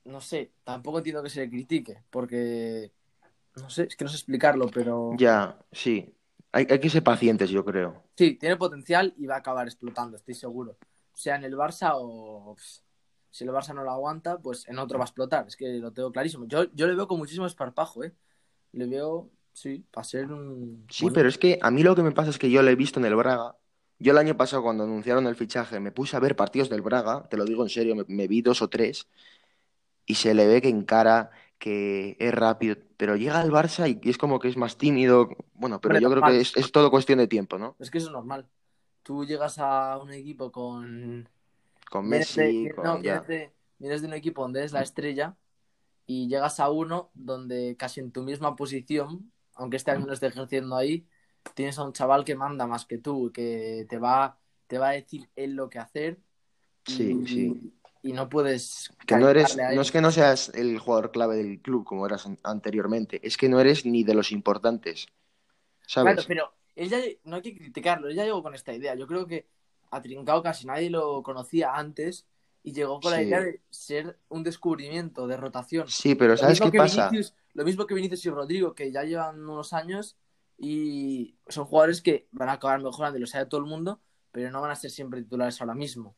no 0.03 0.21
sé, 0.21 0.51
tampoco 0.63 0.97
entiendo 0.97 1.21
que 1.21 1.29
se 1.29 1.41
le 1.41 1.49
critique, 1.49 2.03
porque 2.09 2.91
no 3.55 3.69
sé, 3.69 3.83
es 3.83 3.95
que 3.95 4.03
no 4.03 4.09
sé 4.09 4.17
explicarlo, 4.17 4.67
pero 4.67 5.11
ya, 5.17 5.59
sí. 5.71 6.13
Hay, 6.57 6.65
hay 6.71 6.79
que 6.79 6.89
ser 6.89 7.03
pacientes, 7.03 7.51
yo 7.51 7.63
creo. 7.63 8.03
sí, 8.15 8.33
tiene 8.33 8.57
potencial 8.57 9.13
y 9.15 9.27
va 9.27 9.35
a 9.35 9.37
acabar 9.37 9.67
explotando, 9.67 10.17
estoy 10.17 10.33
seguro. 10.33 10.75
Sea 11.13 11.35
en 11.35 11.43
el 11.43 11.55
Barça 11.55 11.91
o 11.93 12.55
pff, 12.55 12.79
si 13.29 13.43
el 13.43 13.51
Barça 13.51 13.75
no 13.75 13.83
lo 13.83 13.91
aguanta, 13.91 14.39
pues 14.39 14.67
en 14.67 14.79
otro 14.79 14.97
va 14.97 15.03
a 15.03 15.07
explotar. 15.07 15.45
Es 15.47 15.55
que 15.55 15.67
lo 15.77 15.91
tengo 15.91 16.11
clarísimo. 16.11 16.45
Yo, 16.47 16.65
yo 16.73 16.87
le 16.87 16.95
veo 16.95 17.07
con 17.07 17.19
muchísimo 17.19 17.45
esparpajo, 17.45 18.03
¿eh? 18.03 18.15
Le 18.71 18.87
veo, 18.87 19.29
sí, 19.53 19.85
para 19.91 20.03
ser 20.03 20.31
un. 20.31 20.87
Sí, 20.89 21.09
pero 21.13 21.29
es 21.29 21.37
que 21.37 21.59
a 21.61 21.69
mí 21.69 21.83
lo 21.83 21.95
que 21.95 22.01
me 22.01 22.11
pasa 22.11 22.31
es 22.31 22.39
que 22.39 22.49
yo 22.49 22.63
lo 22.63 22.71
he 22.71 22.75
visto 22.75 22.99
en 22.99 23.05
el 23.05 23.15
Braga. 23.15 23.55
Yo 23.99 24.13
el 24.13 24.17
año 24.17 24.35
pasado, 24.35 24.63
cuando 24.63 24.83
anunciaron 24.83 25.27
el 25.27 25.35
fichaje, 25.35 25.79
me 25.79 25.91
puse 25.91 26.17
a 26.17 26.19
ver 26.19 26.35
partidos 26.35 26.69
del 26.69 26.81
Braga, 26.81 27.27
te 27.29 27.37
lo 27.37 27.45
digo 27.45 27.61
en 27.61 27.69
serio, 27.69 27.95
me, 27.95 28.05
me 28.07 28.27
vi 28.27 28.41
dos 28.41 28.63
o 28.63 28.67
tres, 28.67 29.07
y 30.07 30.15
se 30.15 30.33
le 30.33 30.47
ve 30.47 30.59
que 30.59 30.69
encara, 30.69 31.29
que 31.59 32.15
es 32.19 32.33
rápido, 32.33 32.75
pero 32.97 33.15
llega 33.15 33.39
al 33.39 33.51
Barça 33.51 33.87
y 33.89 34.09
es 34.09 34.17
como 34.17 34.39
que 34.39 34.47
es 34.47 34.57
más 34.57 34.77
tímido. 34.77 35.29
Bueno, 35.53 35.81
pero 35.81 35.99
yo 35.99 36.09
creo 36.09 36.23
que 36.23 36.39
es, 36.39 36.55
es 36.55 36.71
todo 36.71 36.91
cuestión 36.91 37.19
de 37.19 37.27
tiempo, 37.27 37.57
¿no? 37.57 37.75
Es 37.79 37.89
que 37.91 37.97
eso 37.97 38.07
es 38.07 38.13
normal. 38.13 38.47
Tú 39.03 39.25
llegas 39.25 39.57
a 39.59 39.97
un 39.97 40.11
equipo 40.11 40.51
con. 40.51 41.27
Con 41.89 42.09
vienes 42.09 42.35
de- 42.35 42.43
Messi, 42.43 42.69
con 42.69 42.85
no, 42.85 42.99
vienes 42.99 43.27
de, 43.27 43.53
vienes 43.79 44.01
de 44.01 44.07
un 44.07 44.13
equipo 44.13 44.41
donde 44.41 44.59
eres 44.59 44.73
la 44.73 44.81
estrella 44.81 45.35
y 46.05 46.27
llegas 46.27 46.59
a 46.59 46.69
uno 46.69 47.11
donde 47.13 47.75
casi 47.77 47.99
en 47.99 48.11
tu 48.11 48.23
misma 48.23 48.55
posición, 48.55 49.31
aunque 49.55 49.77
este 49.77 49.91
año 49.91 50.05
no 50.05 50.13
esté 50.13 50.27
ejerciendo 50.27 50.75
ahí, 50.75 51.07
tienes 51.53 51.77
a 51.79 51.83
un 51.83 51.93
chaval 51.93 52.23
que 52.25 52.35
manda 52.35 52.67
más 52.67 52.85
que 52.85 52.97
tú, 52.97 53.31
que 53.33 53.85
te 53.89 53.97
va, 53.97 54.37
te 54.67 54.77
va 54.77 54.89
a 54.89 54.93
decir 54.93 55.29
él 55.35 55.53
lo 55.53 55.69
que 55.69 55.79
hacer 55.79 56.19
y, 56.85 56.93
Sí, 56.93 57.27
sí. 57.27 57.73
Y 58.03 58.13
no 58.13 58.29
puedes 58.29 58.91
Que 59.05 59.15
no 59.15 59.29
eres, 59.29 59.57
no 59.57 59.81
es 59.81 59.91
que 59.91 60.01
no 60.01 60.11
seas 60.11 60.49
el 60.53 60.79
jugador 60.79 61.11
clave 61.11 61.35
del 61.37 61.61
club 61.61 61.83
como 61.85 62.05
eras 62.05 62.25
an- 62.25 62.39
anteriormente, 62.43 63.19
es 63.25 63.37
que 63.37 63.49
no 63.49 63.59
eres 63.59 63.85
ni 63.85 64.03
de 64.03 64.13
los 64.13 64.31
importantes, 64.31 65.07
Claro, 65.99 66.17
¿sabes? 66.17 66.25
pero 66.27 66.53
él 66.75 66.89
ya, 66.89 66.99
no 67.23 67.37
hay 67.37 67.41
que 67.41 67.55
criticarlo, 67.57 68.07
él 68.07 68.15
ya 68.15 68.23
llegó 68.25 68.43
con 68.43 68.53
esta 68.53 68.73
idea. 68.73 68.95
Yo 68.95 69.07
creo 69.07 69.25
que 69.27 69.47
a 69.91 70.01
Trincao 70.01 70.43
casi 70.43 70.65
nadie 70.67 70.89
lo 70.89 71.23
conocía 71.23 71.73
antes 71.75 72.27
y 72.63 72.73
llegó 72.73 72.99
con 73.01 73.11
la 73.11 73.23
idea 73.23 73.41
de 73.41 73.61
ser 73.69 74.19
un 74.29 74.43
descubrimiento 74.43 75.27
de 75.27 75.37
rotación. 75.37 75.87
Sí, 75.87 76.15
pero 76.15 76.35
Lo 76.35 76.41
¿sabes 76.41 76.59
qué 76.59 76.71
que 76.71 76.77
pasa? 76.77 77.09
Vinicius, 77.09 77.33
lo 77.53 77.63
mismo 77.65 77.87
que 77.87 77.95
Vinicius 77.95 78.25
y 78.25 78.29
Rodrigo, 78.29 78.75
que 78.75 78.91
ya 78.91 79.03
llevan 79.03 79.39
unos 79.41 79.73
años 79.73 80.17
y 80.57 81.35
son 81.47 81.65
jugadores 81.65 82.01
que 82.01 82.27
van 82.31 82.49
a 82.49 82.53
acabar 82.53 82.81
mejorando 82.81 83.17
y 83.17 83.21
lo 83.21 83.27
sabe 83.27 83.45
todo 83.47 83.61
el 83.61 83.67
mundo, 83.67 83.99
pero 84.31 84.51
no 84.51 84.61
van 84.61 84.71
a 84.71 84.75
ser 84.75 84.91
siempre 84.91 85.21
titulares 85.23 85.59
ahora 85.61 85.73
mismo. 85.75 86.15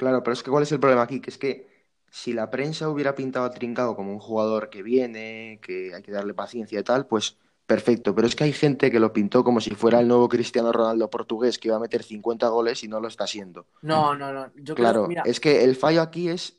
Claro, 0.00 0.22
pero 0.22 0.32
es 0.32 0.42
que 0.42 0.50
¿cuál 0.50 0.62
es 0.62 0.72
el 0.72 0.80
problema 0.80 1.02
aquí? 1.02 1.20
Que 1.20 1.28
es 1.28 1.36
que 1.36 1.68
si 2.08 2.32
la 2.32 2.48
prensa 2.48 2.88
hubiera 2.88 3.14
pintado 3.14 3.44
a 3.44 3.50
Trincao 3.50 3.94
como 3.94 4.10
un 4.10 4.18
jugador 4.18 4.70
que 4.70 4.82
viene, 4.82 5.60
que 5.62 5.94
hay 5.94 6.00
que 6.00 6.10
darle 6.10 6.32
paciencia 6.32 6.80
y 6.80 6.82
tal, 6.82 7.06
pues 7.06 7.36
perfecto. 7.66 8.14
Pero 8.14 8.26
es 8.26 8.34
que 8.34 8.44
hay 8.44 8.54
gente 8.54 8.90
que 8.90 8.98
lo 8.98 9.12
pintó 9.12 9.44
como 9.44 9.60
si 9.60 9.72
fuera 9.72 10.00
el 10.00 10.08
nuevo 10.08 10.26
Cristiano 10.30 10.72
Ronaldo 10.72 11.10
portugués 11.10 11.58
que 11.58 11.68
iba 11.68 11.76
a 11.76 11.80
meter 11.80 12.02
50 12.02 12.48
goles 12.48 12.82
y 12.82 12.88
no 12.88 12.98
lo 12.98 13.08
está 13.08 13.26
siendo. 13.26 13.66
No, 13.82 14.16
no, 14.16 14.32
no. 14.32 14.46
Yo 14.56 14.74
creo, 14.74 14.86
Claro, 14.86 15.06
mira, 15.06 15.22
es 15.26 15.38
que 15.38 15.64
el 15.64 15.76
fallo 15.76 16.00
aquí 16.00 16.30
es 16.30 16.56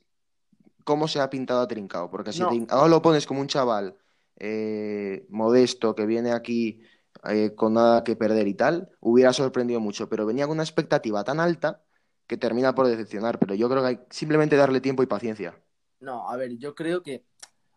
cómo 0.84 1.08
se 1.08 1.20
ha 1.20 1.28
pintado 1.32 1.62
a 1.62 1.68
Trincao. 1.68 2.12
Porque 2.12 2.34
si 2.34 2.42
No. 2.42 2.50
Trincao 2.50 2.88
lo 2.88 3.02
pones 3.02 3.26
como 3.26 3.42
un 3.42 3.48
chaval 3.48 3.96
eh, 4.38 5.26
modesto 5.30 5.96
que 5.96 6.06
viene 6.06 6.32
aquí 6.32 6.84
eh, 7.28 7.56
con 7.56 7.74
nada 7.74 8.04
que 8.04 8.16
perder 8.16 8.48
y 8.48 8.54
tal, 8.54 8.92
hubiera 9.00 9.34
sorprendido 9.34 9.80
mucho. 9.80 10.08
Pero 10.10 10.28
venía 10.28 10.46
con 10.46 10.58
una 10.58 10.64
expectativa 10.64 11.24
tan 11.24 11.40
alta 11.40 11.82
que 12.32 12.38
termina 12.38 12.74
por 12.74 12.88
decepcionar. 12.88 13.38
Pero 13.40 13.56
yo 13.56 13.68
creo 13.70 13.82
que 13.82 13.88
hay 13.90 14.00
simplemente 14.10 14.56
darle 14.56 14.80
tiempo 14.80 15.04
y 15.04 15.06
paciencia. 15.06 15.54
no, 16.00 16.30
a 16.30 16.38
ver, 16.38 16.58
yo 16.58 16.74
creo 16.76 17.04
que, 17.04 17.26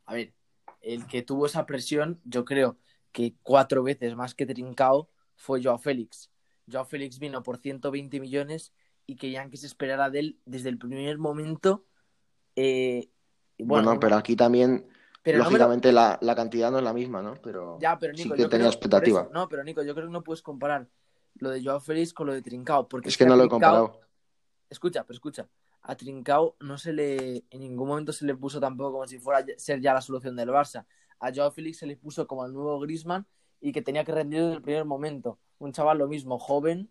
a 0.07 0.15
ver, 0.15 0.33
el 0.81 1.07
que 1.07 1.23
tuvo 1.23 1.47
esa 1.47 1.67
presión, 1.67 2.21
yo 2.25 2.45
creo 2.45 2.79
que 3.11 3.35
cuatro 3.43 3.83
veces 3.83 4.15
más 4.15 4.35
que 4.35 4.47
Trincao 4.47 5.09
fue 5.35 5.61
Joao 5.63 5.79
Félix. 5.79 6.31
Joao 6.71 6.85
Félix 6.85 7.19
vino 7.19 7.43
por 7.43 7.59
120 7.59 8.21
millones 8.21 8.73
y 9.07 9.17
querían 9.17 9.51
que 9.51 9.57
se 9.57 9.67
esperara 9.67 10.09
de 10.09 10.21
él 10.21 10.39
desde 10.47 10.69
el 10.69 10.79
primer 10.79 11.19
momento. 11.19 11.85
eh, 12.57 13.09
Bueno, 13.59 13.89
bueno, 13.89 14.01
pero 14.01 14.17
aquí 14.17 14.37
también, 14.37 14.87
pero 15.23 15.39
no 15.39 15.45
me 15.45 15.51
lo- 15.51 15.55
lógicamente, 15.57 15.93
la, 15.93 16.19
la 16.23 16.35
cantidad 16.37 16.71
no 16.71 16.79
es 16.79 16.85
la 16.85 16.93
misma, 16.93 17.23
¿no? 17.23 17.35
Pero 17.43 17.79
Ya, 17.81 17.99
pero 17.99 18.15
sí 18.15 18.23
Nico, 18.23 18.37
que 18.37 18.47
tenía 18.47 18.69
expectativa. 18.69 19.23
eso- 19.23 19.33
no, 19.33 19.49
pero 19.49 19.65
Nico, 19.65 19.83
yo 19.83 19.95
creo 19.95 20.07
que 20.07 20.13
no 20.13 20.23
puedes 20.23 20.43
comparar 20.43 20.89
lo 21.41 21.51
de 21.51 21.63
Joao 21.63 21.81
Félix 21.81 22.13
con 22.15 22.29
lo 22.29 22.33
de 22.33 22.43
Trincao, 22.43 22.89
porque 22.89 23.09
Es 23.11 23.17
que 23.17 23.27
no 23.27 23.37
lo 23.37 23.45
he 23.45 23.49
comparado. 23.49 24.01
Escucha, 24.71 25.05
pero 25.05 25.15
escucha, 25.15 25.49
a 25.83 25.97
Trincao 25.97 26.57
no 26.61 26.79
se 26.79 26.93
le, 26.93 27.45
en 27.51 27.61
ningún 27.61 27.89
momento 27.89 28.13
se 28.13 28.25
le 28.25 28.35
puso 28.35 28.61
tampoco 28.61 28.93
como 28.93 29.07
si 29.07 29.19
fuera 29.19 29.45
ser 29.57 29.81
ya 29.81 29.95
la 29.95 30.01
solución 30.01 30.37
del 30.37 30.49
Barça. 30.49 30.87
A 31.21 31.33
Joao 31.33 31.51
Félix 31.51 31.79
se 31.79 31.87
le 31.87 31.97
puso 31.97 32.27
como 32.27 32.45
el 32.45 32.53
nuevo 32.53 32.79
Griezmann 32.81 33.27
y 33.61 33.73
que 33.73 33.83
tenía 33.83 34.05
que 34.05 34.13
rendir 34.13 34.41
desde 34.43 34.55
el 34.57 34.63
primer 34.63 34.85
momento. 34.85 35.39
Un 35.59 35.73
chaval 35.73 35.99
lo 35.99 36.09
mismo, 36.09 36.39
joven, 36.39 36.91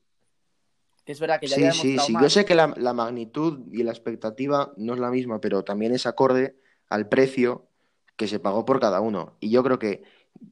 que 1.06 1.12
es 1.12 1.20
verdad 1.20 1.39
que 1.39 1.48
ya 1.48 1.56
Sí, 1.56 1.63
había 1.63 1.74
sí, 1.74 2.00
sí. 2.00 2.13
más. 2.13 2.24
Yo 2.24 2.30
sé 2.30 2.46
que 2.46 2.56
la, 2.56 2.74
la 2.77 2.94
magnitud 2.94 3.68
y 3.72 3.84
la 3.84 3.92
expectativa 3.92 4.74
no 4.77 4.94
es 4.94 5.00
la 5.00 5.12
misma, 5.12 5.39
pero 5.42 5.63
también 5.63 5.94
es 5.94 6.06
acorde 6.06 6.58
al 6.89 7.10
precio 7.10 7.68
que 8.15 8.27
se 8.27 8.39
pagó 8.39 8.63
por 8.65 8.80
cada 8.80 9.01
uno. 9.01 9.36
Y 9.39 9.50
yo 9.50 9.63
creo 9.63 9.80
que 9.80 10.03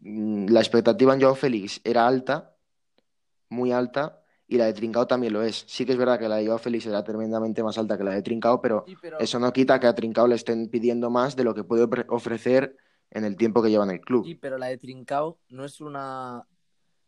mm, 0.01 0.47
la 0.49 0.59
expectativa 0.59 1.13
en 1.13 1.21
Joao 1.21 1.35
Félix 1.35 1.79
era 1.83 2.05
alta, 2.07 2.55
muy 3.49 3.71
alta, 3.71 4.20
y 4.51 4.57
la 4.57 4.65
de 4.65 4.73
Trincao 4.73 5.07
también 5.07 5.31
lo 5.31 5.41
es. 5.41 5.63
Sí 5.65 5.85
que 5.85 5.93
es 5.93 5.97
verdad 5.97 6.19
que 6.19 6.27
la 6.27 6.35
de 6.35 6.45
Joao 6.45 6.59
Félix 6.59 6.85
era 6.85 7.01
tremendamente 7.03 7.63
más 7.63 7.77
alta 7.77 7.97
que 7.97 8.03
la 8.03 8.11
de 8.11 8.21
Trincao, 8.21 8.61
pero 8.61 8.83
Sí, 8.85 8.97
pero, 9.01 9.17
eso 9.17 9.39
no 9.39 9.53
quita 9.53 9.79
que 9.79 9.87
a 9.87 9.95
Trincao 9.95 10.27
le 10.27 10.35
estén 10.35 10.67
pidiendo 10.67 11.09
más 11.09 11.37
de 11.37 11.45
lo 11.45 11.55
que 11.55 11.63
puede 11.63 11.85
ofre- 11.87 12.05
ofrecer 12.09 12.75
en 13.11 13.23
el 13.23 13.37
tiempo 13.37 13.63
que 13.63 13.69
lleva 13.69 13.85
en 13.85 13.91
el 13.91 14.01
club. 14.01 14.25
sí, 14.25 14.35
pero 14.35 14.57
la 14.57 14.67
de 14.67 14.77
Trincao 14.77 15.39
no 15.49 15.63
es 15.63 15.79
una... 15.79 16.45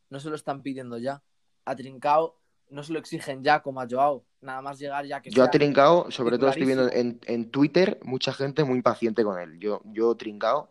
No 0.09 0.19
se 0.21 0.29
lo 0.29 0.35
están 0.35 0.61
pidiendo 0.61 0.97
ya. 0.97 1.21
A 1.65 1.75
Trincao 1.75 2.39
no 2.69 2.81
se 2.81 2.93
lo 2.93 2.99
exigen 2.99 3.43
ya 3.43 3.61
como 3.61 3.81
a 3.81 3.87
Joao. 3.89 4.23
Nada 4.39 4.61
más 4.61 4.79
llegar 4.79 5.05
ya 5.05 5.21
que 5.21 5.29
Yo 5.29 5.43
a 5.43 5.45
sea 5.47 5.51
Trincao, 5.51 6.11
sobre 6.11 6.37
todo 6.37 6.49
estoy 6.49 6.65
viendo 6.65 6.89
en, 6.91 7.19
en 7.25 7.51
Twitter, 7.51 7.99
mucha 8.03 8.31
gente 8.31 8.63
muy 8.63 8.81
paciente 8.81 9.23
con 9.25 9.37
él. 9.37 9.59
Yo, 9.59 9.81
yo 9.85 10.15
Trincao, 10.15 10.69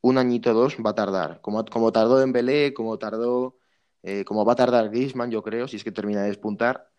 un 0.00 0.18
añito 0.18 0.50
o 0.50 0.54
dos 0.54 0.76
va 0.84 0.90
a 0.90 0.94
tardar. 0.94 1.40
Como, 1.40 1.64
como 1.64 1.92
tardó 1.92 2.18
Dembélé, 2.18 2.74
como 2.74 2.98
tardó, 2.98 3.56
eh, 4.02 4.24
como 4.24 4.44
va 4.44 4.52
a 4.54 4.56
tardar 4.56 4.90
Griezmann, 4.90 5.30
yo 5.30 5.42
creo, 5.42 5.68
si 5.68 5.76
es 5.76 5.84
que 5.84 5.92
termina 5.92 6.22
de 6.22 6.28
despuntar. 6.28 6.90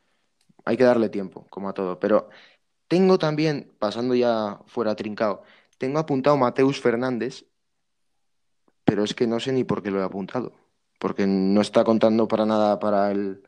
Hay 0.65 0.77
que 0.77 0.83
darle 0.85 1.09
tiempo, 1.09 1.47
como 1.49 1.69
a 1.69 1.73
todo. 1.73 1.99
Pero 1.99 2.29
tengo 2.87 3.17
también, 3.19 3.73
pasando 3.79 4.15
ya 4.15 4.61
fuera 4.67 4.91
a 4.91 4.95
Trincao, 4.95 5.43
tengo 5.77 5.99
apuntado 5.99 6.37
Mateus 6.37 6.81
Fernández, 6.81 7.45
pero 8.85 9.03
es 9.03 9.13
que 9.13 9.27
no 9.27 9.39
sé 9.39 9.51
ni 9.53 9.63
por 9.63 9.83
qué 9.83 9.91
lo 9.91 9.99
he 9.99 10.03
apuntado. 10.03 10.53
Porque 10.99 11.27
no 11.27 11.61
está 11.61 11.83
contando 11.83 12.27
para 12.27 12.45
nada 12.45 12.79
para 12.79 13.11
el, 13.11 13.43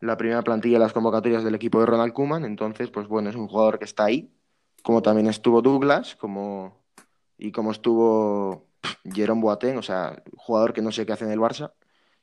la 0.00 0.16
primera 0.16 0.42
plantilla 0.42 0.78
de 0.78 0.84
las 0.84 0.92
convocatorias 0.92 1.44
del 1.44 1.54
equipo 1.54 1.80
de 1.80 1.86
Ronald 1.86 2.12
Koeman. 2.12 2.44
Entonces, 2.44 2.90
pues 2.90 3.08
bueno, 3.08 3.30
es 3.30 3.36
un 3.36 3.48
jugador 3.48 3.78
que 3.78 3.84
está 3.84 4.04
ahí, 4.04 4.32
como 4.82 5.02
también 5.02 5.28
estuvo 5.28 5.62
Douglas, 5.62 6.16
como 6.16 6.82
y 7.38 7.52
como 7.52 7.72
estuvo 7.72 8.68
Jerome 9.04 9.42
Boateng, 9.42 9.78
o 9.78 9.82
sea, 9.82 10.22
jugador 10.36 10.72
que 10.72 10.82
no 10.82 10.92
sé 10.92 11.06
qué 11.06 11.12
hace 11.12 11.24
en 11.24 11.32
el 11.32 11.40
Barça 11.40 11.72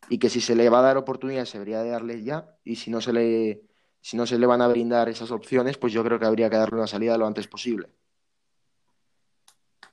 y 0.08 0.18
que 0.20 0.30
si 0.30 0.40
se 0.42 0.56
le 0.56 0.70
va 0.70 0.80
a 0.80 0.84
dar 0.84 0.98
oportunidad 0.98 1.46
se 1.46 1.58
debería 1.60 1.82
de 1.84 1.90
darle 1.90 2.24
ya 2.24 2.56
y 2.64 2.78
si 2.78 2.90
no 2.92 3.02
se 3.02 3.12
le 3.14 3.62
si 4.02 4.16
no 4.16 4.26
se 4.26 4.40
le 4.40 4.46
van 4.48 4.62
a 4.62 4.68
brindar 4.70 5.10
esas 5.10 5.30
opciones, 5.32 5.78
pues 5.78 5.92
yo 5.92 6.04
creo 6.06 6.18
que 6.20 6.26
habría 6.26 6.50
que 6.50 6.56
darle 6.56 6.78
una 6.78 6.88
salida 6.88 7.18
lo 7.18 7.28
antes 7.28 7.48
posible. 7.48 7.90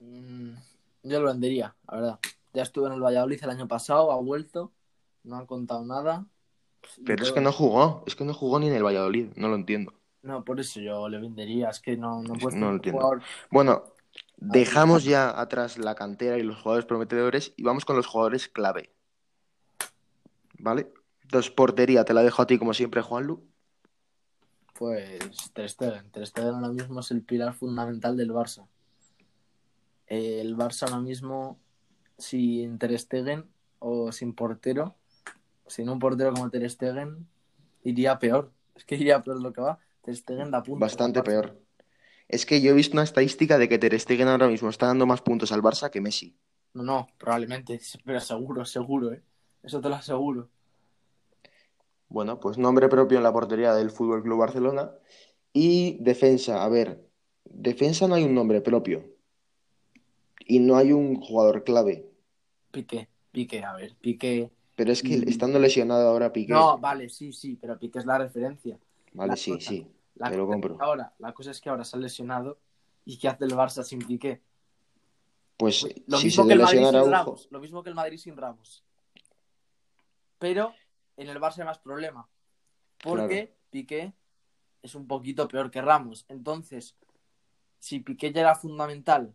Mm, 0.01 0.51
yo 1.03 1.21
lo 1.21 1.27
vendería, 1.27 1.75
la 1.89 1.97
verdad. 1.97 2.19
Ya 2.55 2.63
estuve 2.63 2.87
en 2.87 2.93
el 2.95 3.01
Valladolid 3.03 3.43
el 3.43 3.51
año 3.51 3.69
pasado, 3.69 4.13
ha 4.13 4.17
vuelto, 4.17 4.73
no 5.25 5.37
han 5.37 5.47
contado 5.47 5.85
nada. 5.85 6.25
Pero 7.05 7.25
es 7.25 7.33
que 7.33 7.41
no 7.41 7.53
jugó, 7.53 8.05
es 8.07 8.15
que 8.15 8.25
no 8.25 8.33
jugó 8.33 8.59
ni 8.61 8.69
en 8.69 8.75
el 8.75 8.85
Valladolid, 8.85 9.31
no 9.37 9.49
lo 9.49 9.57
entiendo. 9.57 9.93
No, 10.23 10.45
por 10.45 10.61
eso 10.61 10.81
yo 10.81 11.09
le 11.09 11.19
vendería. 11.19 11.69
Es 11.71 11.81
que 11.81 11.97
no, 11.97 12.23
no 12.23 12.35
puedes 12.35 12.59
No 12.59 12.67
lo 12.69 12.77
entiendo. 12.77 13.01
jugador- 13.03 13.23
Bueno, 13.51 13.85
dejamos 14.37 15.05
ya 15.05 15.39
atrás 15.39 15.79
la 15.79 15.95
cantera 15.95 16.39
y 16.39 16.43
los 16.43 16.61
jugadores 16.61 16.87
prometedores 16.87 17.53
y 17.57 17.63
vamos 17.63 17.85
con 17.85 17.97
los 17.97 18.07
jugadores 18.07 18.49
clave. 18.49 18.91
¿Vale? 20.59 20.93
Entonces, 21.23 21.51
portería, 21.51 22.05
te 22.05 22.15
la 22.15 22.23
dejo 22.23 22.43
a 22.43 22.47
ti 22.47 22.59
como 22.59 22.73
siempre, 22.73 23.03
Juanlu. 23.03 23.43
Pues 24.79 25.53
Ter 25.53 25.69
Stegen. 25.69 26.11
Ter 26.11 26.27
Stegen 26.27 26.55
ahora 26.55 26.69
mismo 26.69 27.01
es 27.01 27.11
el 27.11 27.23
pilar 27.23 27.55
fundamental 27.55 28.17
del 28.17 28.31
Barça. 28.31 28.67
El 30.07 30.57
Barça 30.57 30.85
ahora 30.85 31.01
mismo, 31.01 31.59
sin 32.19 32.79
Ter 32.79 32.99
Stegen, 32.99 33.47
o 33.79 34.13
sin 34.13 34.35
portero, 34.35 34.95
sin 35.67 35.89
un 35.89 35.99
portero 35.99 36.33
como 36.33 36.51
Ter 36.51 36.69
Stegen, 36.71 37.27
iría 37.83 38.19
peor. 38.19 38.53
Es 38.75 38.85
que 38.85 38.97
iría 38.97 39.23
peor 39.23 39.41
lo 39.41 39.53
que 39.53 39.61
va. 39.61 39.79
Ter 40.03 40.15
Stegen 40.15 40.51
da 40.51 40.63
puntos. 40.63 40.81
Bastante 40.81 41.23
peor. 41.23 41.59
Es 42.29 42.45
que 42.45 42.61
yo 42.61 42.73
he 42.73 42.75
visto 42.75 42.95
una 42.95 43.05
estadística 43.05 43.59
de 43.59 43.69
que 43.69 43.79
Ter 43.79 43.99
Stegen 43.99 44.29
ahora 44.29 44.49
mismo 44.49 44.69
está 44.69 44.87
dando 44.87 45.07
más 45.07 45.23
puntos 45.23 45.53
al 45.53 45.63
Barça 45.63 45.91
que 45.91 46.01
Messi. 46.01 46.37
No, 46.75 46.83
no, 46.83 47.09
probablemente, 47.19 47.81
pero 48.05 48.21
seguro, 48.21 48.65
seguro, 48.65 49.13
¿eh? 49.13 49.23
Eso 49.67 49.81
te 49.81 49.89
lo 49.89 49.97
aseguro. 49.97 50.49
Bueno, 52.09 52.39
pues 52.39 52.57
nombre 52.57 52.89
propio 52.89 53.19
en 53.19 53.25
la 53.25 53.33
portería 53.33 53.75
del 53.75 53.91
Fútbol 53.91 54.23
Club 54.23 54.39
Barcelona. 54.39 54.93
Y 55.53 55.99
defensa, 56.01 56.63
a 56.63 56.69
ver, 56.69 57.05
defensa 57.45 58.07
no 58.07 58.15
hay 58.15 58.23
un 58.23 58.35
nombre 58.35 58.61
propio. 58.61 59.05
Y 60.47 60.61
no 60.61 60.77
hay 60.77 60.93
un 60.93 61.17
jugador 61.21 61.65
clave. 61.65 62.09
Piqué, 62.71 63.09
Piqué, 63.33 63.65
a 63.65 63.75
ver, 63.75 63.97
Piqué. 64.01 64.53
Pero 64.77 64.93
es 64.93 65.03
que 65.03 65.15
estando 65.27 65.59
lesionado 65.59 66.09
ahora 66.09 66.33
Piqué. 66.33 66.53
No, 66.53 66.79
vale, 66.79 67.09
sí, 67.09 67.33
sí, 67.33 67.59
pero 67.61 67.77
Piqué 67.77 67.99
es 67.99 68.07
la 68.07 68.19
referencia. 68.19 68.79
Vale, 69.15 69.31
la 69.33 69.37
sí, 69.37 69.53
cosa- 69.53 69.71
sí. 69.71 69.87
La 70.15 70.31
Te 70.31 70.37
lo 70.37 70.47
compro. 70.47 70.79
ahora, 70.81 71.13
la 71.19 71.35
cosa 71.35 71.51
es 71.51 71.61
que 71.61 71.69
ahora 71.69 71.85
se 71.85 71.97
ha 71.97 72.01
lesionado 72.01 72.59
y 73.05 73.19
¿qué 73.19 73.29
hace 73.29 73.45
el 73.45 73.53
Barça 73.53 73.83
sin 73.83 73.99
Piqué? 73.99 74.41
Pues 75.57 75.87
Lo 76.07 76.19
si 76.19 76.27
mismo 76.29 76.45
se 76.45 76.49
que 76.49 76.55
el 76.55 76.61
Madrid 76.61 76.85
sin. 76.87 77.11
Ramos, 77.11 77.49
lo 77.51 77.61
mismo 77.61 77.83
que 77.83 77.89
el 77.89 77.95
Madrid 77.95 78.19
sin 78.19 78.37
Ramos. 78.37 78.86
Pero 80.39 80.75
en 81.17 81.29
el 81.29 81.41
Barça 81.41 81.59
hay 81.59 81.65
más 81.65 81.79
problema. 81.79 82.29
Porque 83.03 83.57
Piqué 83.71 84.13
es 84.83 84.95
un 84.95 85.07
poquito 85.07 85.49
peor 85.49 85.71
que 85.71 85.83
Ramos. 85.83 86.25
Entonces, 86.29 86.97
si 87.79 88.01
Piqué 88.01 88.33
ya 88.33 88.41
era 88.43 88.55
fundamental 88.55 89.35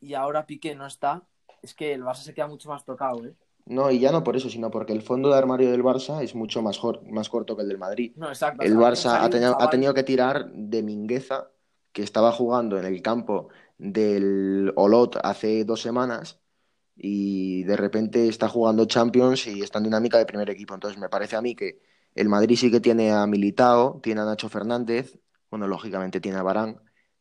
y 0.00 0.14
ahora 0.14 0.46
Piqué 0.46 0.74
no 0.74 0.86
está, 0.86 1.26
es 1.62 1.74
que 1.74 1.92
el 1.92 2.02
Barça 2.02 2.22
se 2.22 2.34
queda 2.34 2.46
mucho 2.46 2.68
más 2.68 2.84
tocado, 2.84 3.24
¿eh? 3.24 3.34
No, 3.66 3.90
y 3.90 3.98
ya 3.98 4.12
no 4.12 4.24
por 4.24 4.34
eso, 4.34 4.48
sino 4.48 4.70
porque 4.70 4.94
el 4.94 5.02
fondo 5.02 5.28
de 5.28 5.36
armario 5.36 5.70
del 5.70 5.84
Barça 5.84 6.22
es 6.22 6.34
mucho 6.34 6.62
más, 6.62 6.80
más 7.10 7.28
corto 7.28 7.54
que 7.54 7.62
el 7.62 7.68
del 7.68 7.76
Madrid. 7.76 8.12
No, 8.16 8.28
exacto. 8.28 8.64
El 8.64 8.76
Barça 8.78 9.20
ha 9.20 9.28
tenido, 9.28 9.60
ha 9.60 9.68
tenido 9.68 9.92
que 9.92 10.04
tirar 10.04 10.50
de 10.50 10.82
Mingueza, 10.82 11.50
que 11.92 12.02
estaba 12.02 12.32
jugando 12.32 12.78
en 12.78 12.86
el 12.86 13.02
campo 13.02 13.48
del 13.76 14.72
Olot 14.76 15.18
hace 15.22 15.64
dos 15.66 15.82
semanas, 15.82 16.40
y 17.00 17.62
de 17.62 17.76
repente 17.76 18.28
está 18.28 18.48
jugando 18.48 18.84
Champions 18.84 19.46
y 19.46 19.62
está 19.62 19.78
en 19.78 19.84
dinámica 19.84 20.18
de 20.18 20.26
primer 20.26 20.50
equipo. 20.50 20.74
Entonces 20.74 20.98
me 20.98 21.08
parece 21.08 21.36
a 21.36 21.40
mí 21.42 21.54
que 21.54 21.80
el 22.14 22.28
Madrid 22.28 22.56
sí 22.56 22.70
que 22.70 22.80
tiene 22.80 23.12
a 23.12 23.24
Militao, 23.26 24.00
tiene 24.02 24.20
a 24.20 24.24
Nacho 24.24 24.48
Fernández, 24.48 25.16
bueno, 25.50 25.68
lógicamente 25.68 26.20
tiene 26.20 26.38
a 26.38 26.42
Varane, 26.42 26.76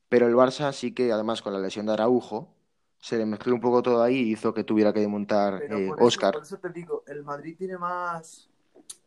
pero 0.09 0.27
el 0.27 0.33
Barça 0.35 0.73
sí 0.73 0.93
que 0.93 1.11
además 1.11 1.41
con 1.43 1.53
la 1.53 1.59
lesión 1.59 1.85
de 1.85 1.93
Araujo 1.93 2.55
se 2.99 3.17
le 3.17 3.25
mezcló 3.27 3.53
un 3.53 3.61
poco 3.61 3.83
todo 3.83 4.01
ahí 4.01 4.15
y 4.17 4.31
hizo 4.31 4.53
que 4.53 4.63
tuviera 4.63 4.91
que 4.91 5.07
montar 5.07 5.61
eh, 5.61 5.67
por 5.89 5.99
eso- 5.99 6.07
Oscar. 6.07 6.33
por 6.33 6.41
eso 6.43 6.57
te 6.57 6.69
digo, 6.69 7.03
el 7.05 7.23
Madrid 7.23 7.55
tiene 7.55 7.77
más 7.77 8.49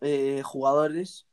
eh, 0.00 0.42
jugadores 0.44 1.26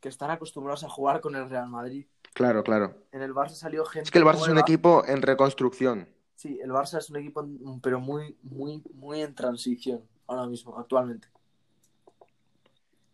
que 0.00 0.08
están 0.08 0.30
acostumbrados 0.30 0.82
a 0.84 0.88
jugar 0.88 1.20
con 1.20 1.36
el 1.36 1.50
Real 1.50 1.68
Madrid. 1.68 2.06
Claro, 2.32 2.62
claro. 2.62 2.94
En 3.12 3.20
el 3.20 3.34
Barça 3.34 3.50
salió 3.50 3.84
gente. 3.84 4.04
Es 4.04 4.10
que 4.10 4.18
el 4.18 4.24
Barça 4.24 4.42
es 4.42 4.48
un 4.48 4.58
equipo 4.58 5.04
en 5.06 5.20
reconstrucción. 5.22 6.08
Sí, 6.38 6.60
el 6.62 6.70
Barça 6.70 6.98
es 6.98 7.10
un 7.10 7.16
equipo, 7.16 7.42
mm, 7.42 7.80
pero 7.80 7.98
muy, 7.98 8.38
muy, 8.44 8.80
muy 8.94 9.22
en 9.22 9.34
transición 9.34 10.04
ahora 10.28 10.46
mismo, 10.46 10.78
actualmente. 10.78 11.26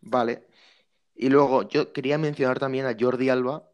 Vale. 0.01 0.45
Y 1.15 1.29
luego 1.29 1.67
yo 1.67 1.91
quería 1.91 2.19
mencionar 2.19 2.59
también 2.59 2.85
a 2.85 2.95
Jordi 2.95 3.29
Alba, 3.29 3.67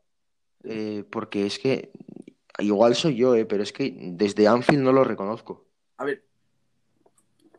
eh, 0.63 1.03
porque 1.11 1.45
es 1.45 1.59
que 1.59 1.91
igual 2.59 2.95
soy 2.95 3.17
yo, 3.17 3.35
eh, 3.35 3.45
pero 3.45 3.61
es 3.61 3.73
que 3.73 3.93
desde 4.13 4.47
Anfield 4.47 4.83
no 4.83 4.93
lo 4.93 5.03
reconozco. 5.03 5.65
A 5.97 6.05
ver, 6.05 6.23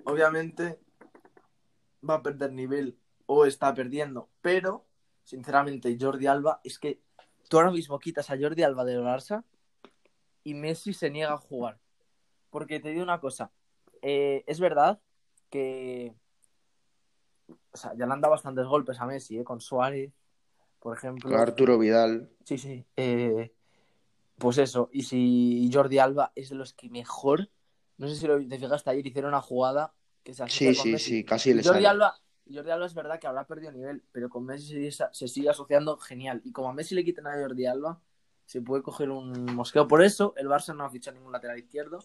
obviamente 0.05 0.81
va 2.09 2.15
a 2.15 2.23
perder 2.23 2.55
nivel 2.55 2.97
o 3.27 3.45
está 3.45 3.75
perdiendo, 3.75 4.31
pero 4.41 4.87
sinceramente 5.25 5.95
Jordi 6.01 6.27
Alba 6.27 6.63
es 6.65 6.79
que 6.79 7.03
tú 7.51 7.59
ahora 7.59 7.71
mismo 7.71 7.99
quitas 7.99 8.31
a 8.31 8.39
Jordi 8.39 8.63
Alba 8.63 8.87
del 8.87 9.03
Barça 9.03 9.45
y 10.43 10.55
Messi 10.55 10.95
se 10.95 11.11
niega 11.11 11.35
a 11.35 11.37
jugar. 11.37 11.82
Porque 12.53 12.81
te 12.81 12.91
digo 12.91 13.03
una 13.03 13.19
cosa, 13.19 13.51
eh, 14.03 14.45
es 14.47 14.61
verdad 14.61 15.01
que 15.49 16.15
o 17.73 17.77
sea, 17.77 17.95
ya 17.97 18.07
le 18.07 18.13
han 18.13 18.21
dado 18.21 18.33
bastantes 18.33 18.67
golpes 18.67 19.01
a 19.01 19.07
Messi, 19.07 19.39
eh, 19.39 19.45
con 19.45 19.61
Suárez, 19.61 20.13
por 20.79 20.97
ejemplo. 20.97 21.31
Con 21.31 21.41
Arturo 21.41 21.79
Vidal. 21.79 22.31
Sí, 22.45 22.59
sí. 22.59 22.85
Eh, 22.97 23.55
pues 24.37 24.59
eso, 24.59 24.91
y 24.93 25.03
si 25.05 25.71
Jordi 25.73 25.99
Alba 25.99 26.33
es 26.35 26.51
de 26.51 26.57
los 26.57 26.75
que 26.75 26.91
mejor, 26.91 27.49
no 27.97 28.07
sé 28.07 28.17
si 28.17 28.27
lo, 28.27 28.47
te 28.47 28.59
fijaste 28.59 28.91
ayer, 28.91 29.07
hicieron 29.07 29.31
una 29.31 29.41
jugada 29.41 29.95
que 30.23 30.35
se 30.35 30.47
Sí, 30.49 30.67
con 30.67 30.75
sí, 30.75 30.93
Messi. 30.93 31.05
sí, 31.11 31.25
casi 31.25 31.55
le 31.55 31.63
Jordi 31.63 31.77
sale. 31.77 31.89
Alba, 31.89 32.15
Jordi 32.53 32.71
Alba 32.71 32.87
es 32.87 32.95
verdad 32.95 33.19
que 33.19 33.27
habrá 33.29 33.47
perdido 33.47 33.73
nivel, 33.73 34.05
pero 34.13 34.29
con 34.29 34.45
Messi 34.45 34.91
se, 34.91 35.07
se 35.11 35.29
sigue 35.29 35.49
asociando 35.49 35.97
genial. 35.97 36.43
Y 36.45 36.53
como 36.53 36.69
a 36.69 36.75
Messi 36.75 36.95
le 36.95 37.05
quiten 37.05 37.27
a 37.27 37.41
Jordi 37.41 37.65
Alba, 37.65 38.03
se 38.45 38.61
puede 38.61 38.83
coger 38.83 39.09
un 39.09 39.55
mosqueo. 39.55 39.89
Por 39.89 40.03
eso 40.03 40.35
el 40.37 40.49
Barça 40.49 40.77
no 40.77 40.85
ha 40.85 40.91
fichado 40.91 41.17
ningún 41.17 41.33
lateral 41.33 41.59
izquierdo, 41.59 42.01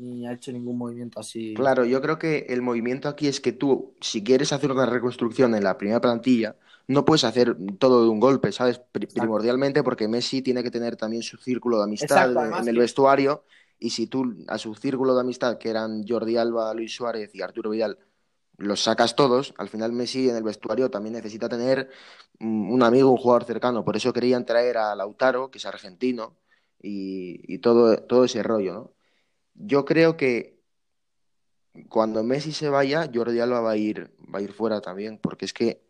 ni 0.00 0.26
ha 0.26 0.32
hecho 0.32 0.52
ningún 0.52 0.78
movimiento 0.78 1.20
así. 1.20 1.54
Claro, 1.54 1.84
yo 1.84 2.00
creo 2.00 2.18
que 2.18 2.46
el 2.48 2.62
movimiento 2.62 3.08
aquí 3.08 3.26
es 3.28 3.40
que 3.40 3.52
tú, 3.52 3.94
si 4.00 4.22
quieres 4.22 4.52
hacer 4.52 4.70
una 4.72 4.86
reconstrucción 4.86 5.54
en 5.54 5.64
la 5.64 5.76
primera 5.76 6.00
plantilla, 6.00 6.56
no 6.86 7.04
puedes 7.04 7.24
hacer 7.24 7.56
todo 7.78 8.04
de 8.04 8.08
un 8.08 8.20
golpe, 8.20 8.52
¿sabes? 8.52 8.80
Primordialmente 9.12 9.82
porque 9.82 10.08
Messi 10.08 10.42
tiene 10.42 10.62
que 10.62 10.70
tener 10.70 10.96
también 10.96 11.22
su 11.22 11.36
círculo 11.36 11.78
de 11.78 11.84
amistad 11.84 12.30
Exacto, 12.30 12.44
en- 12.60 12.68
el 12.68 12.74
que- 12.74 12.80
vestuario, 12.80 13.44
y 13.78 13.90
si 13.90 14.06
tú 14.06 14.36
a 14.48 14.58
su 14.58 14.74
círculo 14.74 15.14
de 15.14 15.20
amistad, 15.22 15.58
que 15.58 15.70
eran 15.70 16.04
Jordi 16.06 16.36
Alba, 16.36 16.72
Luis 16.74 16.94
Suárez 16.94 17.34
y 17.34 17.42
Arturo 17.42 17.70
Vidal, 17.70 17.98
los 18.58 18.82
sacas 18.82 19.16
todos, 19.16 19.54
al 19.58 19.68
final 19.68 19.92
Messi 19.92 20.28
en 20.28 20.36
el 20.36 20.42
vestuario 20.42 20.90
también 20.90 21.14
necesita 21.14 21.48
tener 21.48 21.90
mm, 22.38 22.72
un 22.72 22.82
amigo, 22.82 23.10
un 23.10 23.16
jugador 23.16 23.44
cercano. 23.44 23.84
Por 23.84 23.96
eso 23.96 24.12
querían 24.12 24.44
traer 24.46 24.76
a 24.78 24.94
Lautaro, 24.94 25.50
que 25.50 25.58
es 25.58 25.66
argentino, 25.66 26.36
y, 26.82 27.40
y 27.52 27.58
todo, 27.58 27.96
todo 28.04 28.24
ese 28.24 28.42
rollo, 28.42 28.72
¿no? 28.74 28.92
Yo 29.62 29.84
creo 29.84 30.16
que 30.16 30.58
cuando 31.88 32.22
Messi 32.22 32.52
se 32.52 32.68
vaya, 32.68 33.08
Jordi 33.12 33.40
Alba 33.40 33.60
va 33.60 33.72
a 33.72 33.76
ir, 33.76 34.10
va 34.32 34.38
a 34.38 34.42
ir 34.42 34.52
fuera 34.52 34.80
también, 34.80 35.18
porque 35.18 35.44
es 35.44 35.52
que 35.52 35.82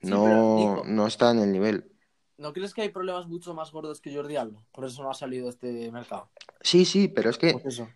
no, 0.00 0.56
Nico- 0.56 0.82
no 0.86 1.06
está 1.06 1.30
en 1.30 1.38
el 1.40 1.52
nivel. 1.52 1.92
¿No 2.38 2.52
crees 2.52 2.72
que 2.72 2.82
hay 2.82 2.88
problemas 2.88 3.28
mucho 3.28 3.52
más 3.54 3.70
gordos 3.70 4.00
que 4.00 4.14
Jordi 4.14 4.36
Alba? 4.36 4.64
Por 4.72 4.86
eso 4.86 5.02
no 5.02 5.10
ha 5.10 5.14
salido 5.14 5.50
este 5.50 5.90
mercado. 5.92 6.30
Sí, 6.62 6.84
sí, 6.84 7.08
pero 7.08 7.28
es 7.30 7.36
que 7.38 7.52
Pues 7.52 7.66
eso. 7.66 7.88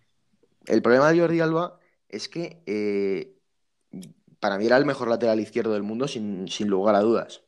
el 0.67 0.81
problema 0.81 1.11
de 1.11 1.19
Jordi 1.19 1.39
Alba 1.39 1.79
es 2.07 2.29
que 2.29 2.61
eh, 2.67 3.35
para 4.39 4.57
mí 4.59 4.67
era 4.67 4.77
el 4.77 4.85
mejor 4.85 5.07
lateral 5.07 5.39
izquierdo 5.39 5.73
del 5.73 5.83
mundo 5.83 6.07
sin, 6.07 6.47
sin 6.47 6.67
lugar 6.67 6.93
a 6.95 6.99
dudas. 7.01 7.41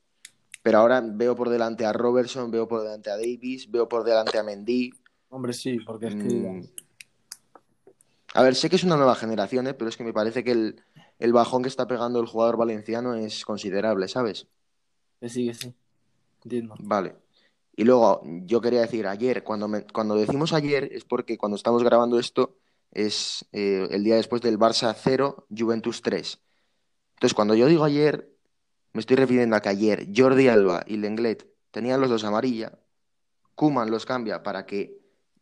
Pero 0.64 0.80
ahora 0.80 1.02
veo 1.06 1.36
por 1.36 1.50
delante 1.50 1.86
a 1.86 1.94
Robertson, 1.94 2.50
veo 2.52 2.68
por 2.68 2.82
delante 2.82 3.10
a 3.12 3.16
Davis, 3.16 3.70
veo 3.70 3.88
por 3.88 4.04
delante 4.04 4.38
a 4.40 4.44
Mendy. 4.44 4.92
Hombre, 5.30 5.54
sí, 5.54 5.80
porque 5.86 6.08
es 6.08 6.16
que. 6.16 6.28
Mm. 6.28 6.64
A 8.38 8.44
ver, 8.46 8.54
sé 8.56 8.70
que 8.70 8.76
es 8.80 8.84
una 8.84 8.98
nueva 8.98 9.16
generación, 9.16 9.68
¿eh? 9.68 9.74
pero 9.74 9.90
es 9.90 9.98
que 9.98 10.04
me 10.04 10.14
parece 10.14 10.44
que 10.44 10.52
el, 10.52 10.84
el 11.20 11.34
bajón 11.34 11.64
que 11.64 11.70
está 11.70 11.88
pegando 11.88 12.20
el 12.20 12.28
jugador 12.28 12.58
valenciano 12.58 13.16
es 13.16 13.44
considerable, 13.46 14.08
¿sabes? 14.08 14.48
Que 15.20 15.30
sí, 15.30 15.48
que 15.48 15.54
sí. 15.54 15.74
Entiendo. 16.44 16.76
Vale. 16.80 17.16
Y 17.76 17.84
luego, 17.84 18.22
yo 18.26 18.62
quería 18.62 18.82
decir, 18.82 19.08
ayer, 19.08 19.44
cuando, 19.44 19.68
me- 19.68 19.86
cuando 19.86 20.16
decimos 20.16 20.54
ayer, 20.54 20.90
es 20.92 21.04
porque 21.06 21.38
cuando 21.38 21.56
estamos 21.56 21.84
grabando 21.84 22.20
esto 22.20 22.58
es 22.92 23.46
eh, 23.52 23.88
el 23.92 24.04
día 24.04 24.16
después 24.16 24.42
del 24.42 24.60
Barça 24.60 24.96
0, 24.98 25.48
Juventus 25.56 26.02
3. 26.02 26.40
Entonces, 27.16 27.34
cuando 27.36 27.56
yo 27.56 27.68
digo 27.68 27.84
ayer, 27.86 28.32
me 28.94 29.02
estoy 29.02 29.18
refiriendo 29.18 29.56
a 29.56 29.62
que 29.62 29.70
ayer 29.70 30.08
Jordi 30.16 30.48
Alba 30.50 30.84
y 30.88 30.98
Lenglet 30.98 31.48
tenían 31.72 32.02
los 32.02 32.10
dos 32.10 32.24
amarilla, 32.26 32.80
Koeman 33.56 33.92
los 33.92 34.06
cambia 34.06 34.44
para 34.44 34.66
que 34.66 35.00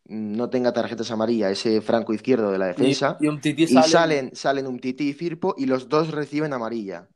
no 0.08 0.50
tenga 0.50 0.72
tarjetas 0.72 1.10
amarillas 1.12 1.52
ese 1.52 1.82
franco 1.82 2.14
izquierdo 2.14 2.52
de 2.52 2.58
la 2.60 2.68
defensa, 2.68 3.18
Y, 3.20 3.26
y 3.26 3.28
un 3.28 3.42
tití 3.42 3.64
y 3.64 3.68
sale. 3.68 3.88
salen, 3.88 4.36
salen 4.36 4.68
un 4.68 4.80
Titi 4.80 5.10
y 5.10 5.14
Firpo 5.14 5.56
y 5.58 5.66
los 5.66 5.90
dos 5.90 6.12
reciben 6.12 6.54
amarilla. 6.54 7.08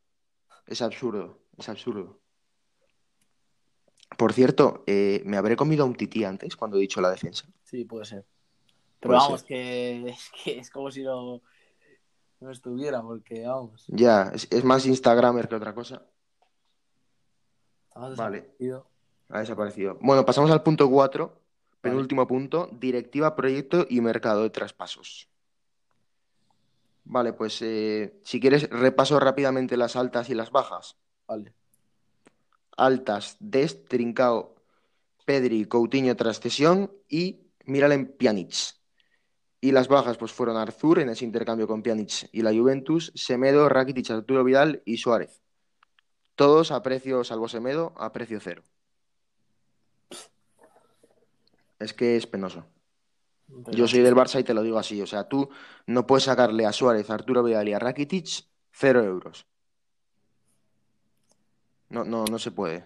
Es 0.65 0.81
absurdo, 0.81 1.39
es 1.57 1.69
absurdo. 1.69 2.19
Por 4.17 4.33
cierto, 4.33 4.83
eh, 4.87 5.21
me 5.25 5.37
habré 5.37 5.55
comido 5.55 5.85
un 5.85 5.95
Titi 5.95 6.23
antes 6.23 6.55
cuando 6.55 6.77
he 6.77 6.81
dicho 6.81 6.99
la 6.99 7.11
defensa. 7.11 7.45
Sí, 7.63 7.85
puede 7.85 8.05
ser. 8.05 8.25
Pero 8.99 9.11
Puede 9.11 9.19
vamos, 9.21 9.39
ser. 9.41 9.47
que 9.47 10.09
es, 10.09 10.31
que 10.43 10.59
es 10.59 10.69
como 10.69 10.91
si 10.91 11.03
no, 11.03 11.41
no 12.39 12.51
estuviera, 12.51 13.01
porque 13.01 13.45
vamos. 13.45 13.85
Ya, 13.87 14.31
es, 14.33 14.47
es 14.51 14.63
más 14.63 14.85
Instagramer 14.85 15.47
que 15.47 15.55
otra 15.55 15.73
cosa. 15.73 16.03
estaba 17.87 18.09
Vale. 18.15 18.55
Ha 19.29 19.39
desaparecido. 19.39 19.97
Bueno, 20.01 20.25
pasamos 20.25 20.49
al 20.49 20.63
punto 20.63 20.89
4, 20.89 21.38
penúltimo 21.81 22.27
punto, 22.27 22.69
directiva, 22.73 23.35
proyecto 23.35 23.85
y 23.89 24.01
mercado 24.01 24.43
de 24.43 24.49
traspasos. 24.49 25.29
Vale, 27.05 27.33
pues 27.33 27.61
eh, 27.61 28.19
si 28.23 28.39
quieres 28.39 28.69
repaso 28.69 29.19
rápidamente 29.19 29.77
las 29.77 29.95
altas 29.95 30.29
y 30.29 30.35
las 30.35 30.51
bajas. 30.51 30.97
Vale. 31.27 31.53
Altas, 32.77 33.35
Dest, 33.39 33.87
Trincao, 33.87 34.55
Pedri, 35.25 35.65
Coutinho 35.65 36.15
tras 36.15 36.39
cesión 36.39 36.91
y 37.07 37.39
Miralem 37.65 38.11
Pjanic. 38.15 38.53
Y 39.61 39.71
las 39.71 39.87
bajas 39.87 40.17
pues 40.17 40.31
fueron 40.31 40.55
Arthur 40.55 40.99
en 40.99 41.09
ese 41.09 41.25
intercambio 41.25 41.67
con 41.67 41.81
Pjanic 41.81 42.29
y 42.31 42.41
la 42.41 42.53
Juventus, 42.53 43.11
Semedo, 43.15 43.67
Rakitic, 43.67 44.11
Arturo 44.11 44.43
Vidal 44.43 44.81
y 44.85 44.97
Suárez. 44.97 45.41
Todos 46.35 46.71
a 46.71 46.81
precio, 46.81 47.23
salvo 47.23 47.49
Semedo, 47.49 47.93
a 47.97 48.13
precio 48.13 48.39
cero. 48.39 48.63
Es 51.79 51.93
que 51.93 52.15
es 52.17 52.27
penoso. 52.27 52.65
Pero- 53.65 53.77
Yo 53.77 53.87
soy 53.87 54.01
del 54.01 54.15
Barça 54.15 54.39
y 54.39 54.43
te 54.43 54.53
lo 54.53 54.61
digo 54.61 54.77
así. 54.77 55.01
O 55.01 55.07
sea, 55.07 55.27
tú 55.27 55.49
no 55.87 56.05
puedes 56.05 56.25
sacarle 56.25 56.65
a 56.65 56.71
Suárez, 56.73 57.09
a 57.09 57.15
Arturo 57.15 57.43
Vidal 57.43 57.67
y 57.67 57.73
a 57.73 57.79
Rakitic 57.79 58.45
cero 58.71 59.03
euros. 59.03 59.45
No, 61.89 62.03
no, 62.03 62.25
no 62.25 62.37
se 62.39 62.51
puede. 62.51 62.85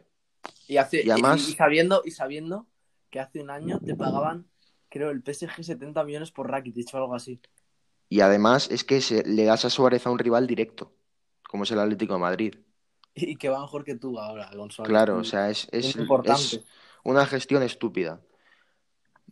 Y, 0.67 0.77
hace, 0.77 1.03
Y 1.05 1.09
además- 1.09 1.47
y, 1.47 1.51
y 1.51 1.55
sabiendo, 1.55 2.01
y 2.05 2.11
sabiendo 2.11 2.67
que 3.09 3.19
hace 3.19 3.41
un 3.41 3.49
año 3.49 3.79
te 3.79 3.95
pagaban, 3.95 4.47
creo, 4.89 5.09
el 5.11 5.21
PSG 5.21 5.63
70 5.63 6.03
millones 6.03 6.31
por 6.31 6.49
Rakitic 6.49 6.93
o 6.93 6.97
algo 6.97 7.15
así. 7.15 7.41
Y 8.09 8.21
además 8.21 8.69
es 8.71 8.83
que 8.83 9.01
se, 9.01 9.23
le 9.25 9.43
das 9.43 9.65
a 9.65 9.69
Suárez 9.69 10.05
a 10.07 10.11
un 10.11 10.19
rival 10.19 10.47
directo, 10.47 10.93
como 11.49 11.63
es 11.63 11.71
el 11.71 11.79
Atlético 11.79 12.13
de 12.13 12.19
Madrid. 12.19 12.55
Y 13.15 13.35
que 13.35 13.49
va 13.49 13.59
mejor 13.61 13.83
que 13.83 13.95
tú 13.95 14.17
ahora, 14.19 14.49
Gonzalo. 14.55 14.87
Claro, 14.87 15.17
o 15.17 15.23
sea, 15.23 15.49
es, 15.49 15.67
es, 15.71 15.87
Es 15.87 15.95
importante. 15.97 16.41
es 16.41 16.65
una 17.03 17.25
gestión 17.25 17.61
estúpida. 17.61 18.21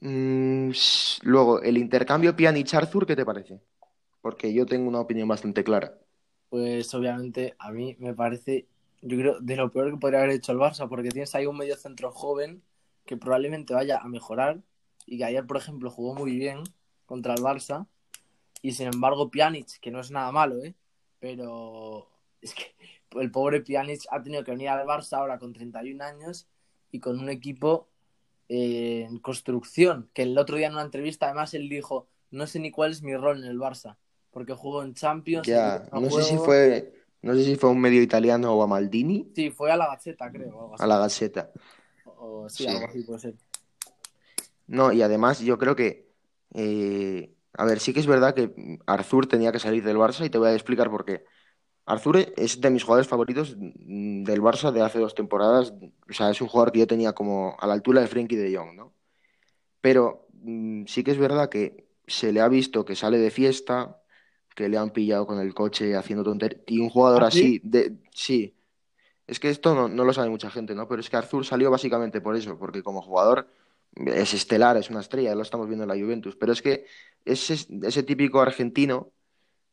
Mm, 0.02 0.72
luego, 1.22 1.62
el 1.62 1.78
intercambio 1.78 2.36
Pjanic-Arthur, 2.36 3.06
¿qué 3.06 3.16
te 3.16 3.26
parece? 3.26 3.62
Porque 4.22 4.54
yo 4.54 4.66
tengo 4.66 4.90
una 4.90 5.00
opinión 5.00 5.28
bastante 5.28 5.64
clara. 5.64 5.98
Pues 6.50 6.94
obviamente 6.94 7.56
a 7.60 7.72
mí 7.72 7.96
me 8.00 8.14
parece, 8.14 8.68
yo 9.02 9.18
creo, 9.18 9.40
de 9.40 9.56
lo 9.56 9.72
peor 9.72 9.92
que 9.92 9.98
podría 9.98 10.20
haber 10.20 10.32
hecho 10.32 10.52
el 10.52 10.58
Barça, 10.58 10.90
porque 10.90 11.10
tienes 11.10 11.34
ahí 11.36 11.46
un 11.46 11.58
medio 11.58 11.78
centro 11.78 12.12
joven 12.12 12.64
que 13.06 13.18
probablemente 13.18 13.74
vaya 13.74 14.00
a 14.00 14.08
mejorar 14.08 14.62
y 15.06 15.18
que 15.18 15.26
ayer, 15.26 15.46
por 15.46 15.58
ejemplo, 15.58 15.90
jugó 15.90 16.14
muy 16.16 16.38
bien 16.38 16.64
contra 17.06 17.34
el 17.34 17.42
Barça 17.42 17.88
y 18.62 18.74
sin 18.74 18.88
embargo 18.88 19.32
Pjanic, 19.32 19.80
que 19.80 19.92
no 19.92 20.00
es 20.00 20.12
nada 20.12 20.32
malo, 20.32 20.64
¿eh? 20.64 20.76
Pero 21.20 22.10
es 22.42 22.54
que 22.54 22.76
el 23.20 23.32
pobre 23.32 23.62
Pjanic 23.62 24.02
ha 24.12 24.22
tenido 24.22 24.44
que 24.44 24.52
venir 24.52 24.70
al 24.70 24.86
Barça 24.88 25.18
ahora 25.18 25.40
con 25.40 25.54
31 25.54 26.02
años 26.02 26.48
y 26.92 27.00
con 27.00 27.20
un 27.20 27.30
equipo 27.30 27.91
eh, 28.54 29.06
en 29.10 29.18
construcción, 29.20 30.10
que 30.14 30.24
el 30.24 30.38
otro 30.38 30.58
día 30.58 30.68
en 30.68 30.74
una 30.74 30.82
entrevista 30.82 31.28
además 31.28 31.54
él 31.54 31.70
dijo, 31.70 32.10
no 32.32 32.46
sé 32.48 32.60
ni 32.60 32.70
cuál 32.70 32.92
es 32.92 33.02
mi 33.02 33.16
rol 33.16 33.38
en 33.38 33.46
el 33.50 33.58
Barça, 33.58 33.96
porque 34.30 34.54
juego 34.54 34.84
en 34.84 34.94
Champions. 34.94 35.48
Ya, 35.48 35.88
no 35.94 36.10
sé 36.12 36.24
si 36.24 36.36
fue, 36.36 36.94
no 37.22 37.34
sé 37.34 37.46
si 37.46 37.56
fue 37.56 37.70
un 37.70 37.80
medio 37.80 38.02
italiano 38.02 38.54
o 38.54 38.62
a 38.62 38.68
Maldini, 38.68 39.32
Sí, 39.34 39.52
fue 39.52 39.72
a 39.72 39.78
la 39.78 39.88
Gacheta, 39.88 40.30
creo. 40.30 40.50
o 40.58 40.62
algo 40.64 40.74
así. 40.76 40.84
a 40.84 40.88
la 40.88 40.98
Gazzetta. 41.00 41.52
O, 42.06 42.50
sí, 42.50 42.64
Sí. 42.64 42.70
algo 42.70 42.88
así 42.88 43.04
puede 43.04 43.20
ser. 43.20 43.36
No, 44.68 44.92
y 44.92 45.02
además 45.02 45.40
yo 45.40 45.58
creo 45.58 45.76
que, 45.76 46.10
eh, 46.54 47.34
a 47.54 47.66
ver, 47.66 47.80
sí 47.80 47.94
que 47.94 48.02
es 48.02 48.08
verdad 48.08 48.34
que 48.34 48.80
Arthur 48.86 49.28
tenía 49.28 49.52
que 49.54 49.60
salir 49.60 49.84
del 49.84 49.98
Barça 49.98 50.26
y 50.26 50.30
te 50.30 50.38
voy 50.38 50.50
a 50.50 50.54
explicar 50.54 50.90
por 50.90 51.06
qué. 51.06 51.24
Arthur 51.92 52.34
es 52.38 52.62
de 52.62 52.70
mis 52.70 52.84
jugadores 52.84 53.08
favoritos 53.08 53.56
del 53.58 54.42
Barça 54.42 54.72
de 54.72 54.82
hace 54.82 55.00
dos 55.00 55.14
temporadas. 55.14 55.74
O 56.10 56.14
sea, 56.14 56.30
es 56.30 56.40
un 56.42 56.48
jugador 56.48 56.72
que 56.72 56.80
yo 56.80 56.88
tenía 56.88 57.14
como 57.14 57.58
a 57.60 57.68
la 57.68 57.74
altura 57.74 58.00
de 58.00 58.08
Frenkie 58.08 58.38
de 58.38 58.56
Jong, 58.56 58.76
¿no? 58.76 58.94
Pero 59.82 60.28
mm, 60.44 60.86
sí 60.86 61.04
que 61.04 61.12
es 61.12 61.18
verdad 61.18 61.50
que 61.50 61.88
se 62.08 62.32
le 62.32 62.40
ha 62.40 62.48
visto 62.48 62.86
que 62.86 62.96
sale 62.96 63.18
de 63.18 63.30
fiesta, 63.30 64.02
que 64.56 64.70
le 64.70 64.78
han 64.78 64.92
pillado 64.92 65.28
con 65.28 65.40
el 65.40 65.54
coche 65.54 65.96
haciendo 65.96 66.24
tonterías. 66.24 66.62
Y 66.68 66.80
un 66.80 66.90
jugador 66.90 67.26
¿Ah, 67.26 67.32
sí? 67.32 67.40
así, 67.40 67.62
de, 67.64 67.98
sí. 68.12 68.56
Es 69.28 69.40
que 69.40 69.50
esto 69.50 69.76
no, 69.76 69.90
no 69.90 70.06
lo 70.06 70.14
sabe 70.14 70.30
mucha 70.30 70.50
gente, 70.50 70.74
¿no? 70.74 70.88
Pero 70.88 71.02
es 71.02 71.10
que 71.10 71.18
Arthur 71.18 71.46
salió 71.46 71.70
básicamente 71.72 72.22
por 72.22 72.36
eso, 72.36 72.58
porque 72.58 72.84
como 72.84 73.02
jugador 73.02 73.48
es 73.96 74.34
estelar, 74.34 74.78
es 74.78 74.90
una 74.90 75.02
estrella, 75.02 75.36
lo 75.36 75.42
estamos 75.42 75.68
viendo 75.68 75.84
en 75.84 75.90
la 75.90 75.96
Juventus. 75.96 76.38
Pero 76.38 76.54
es 76.54 76.62
que 76.62 76.86
ese 77.26 78.04
típico 78.04 78.42
argentino, 78.42 79.12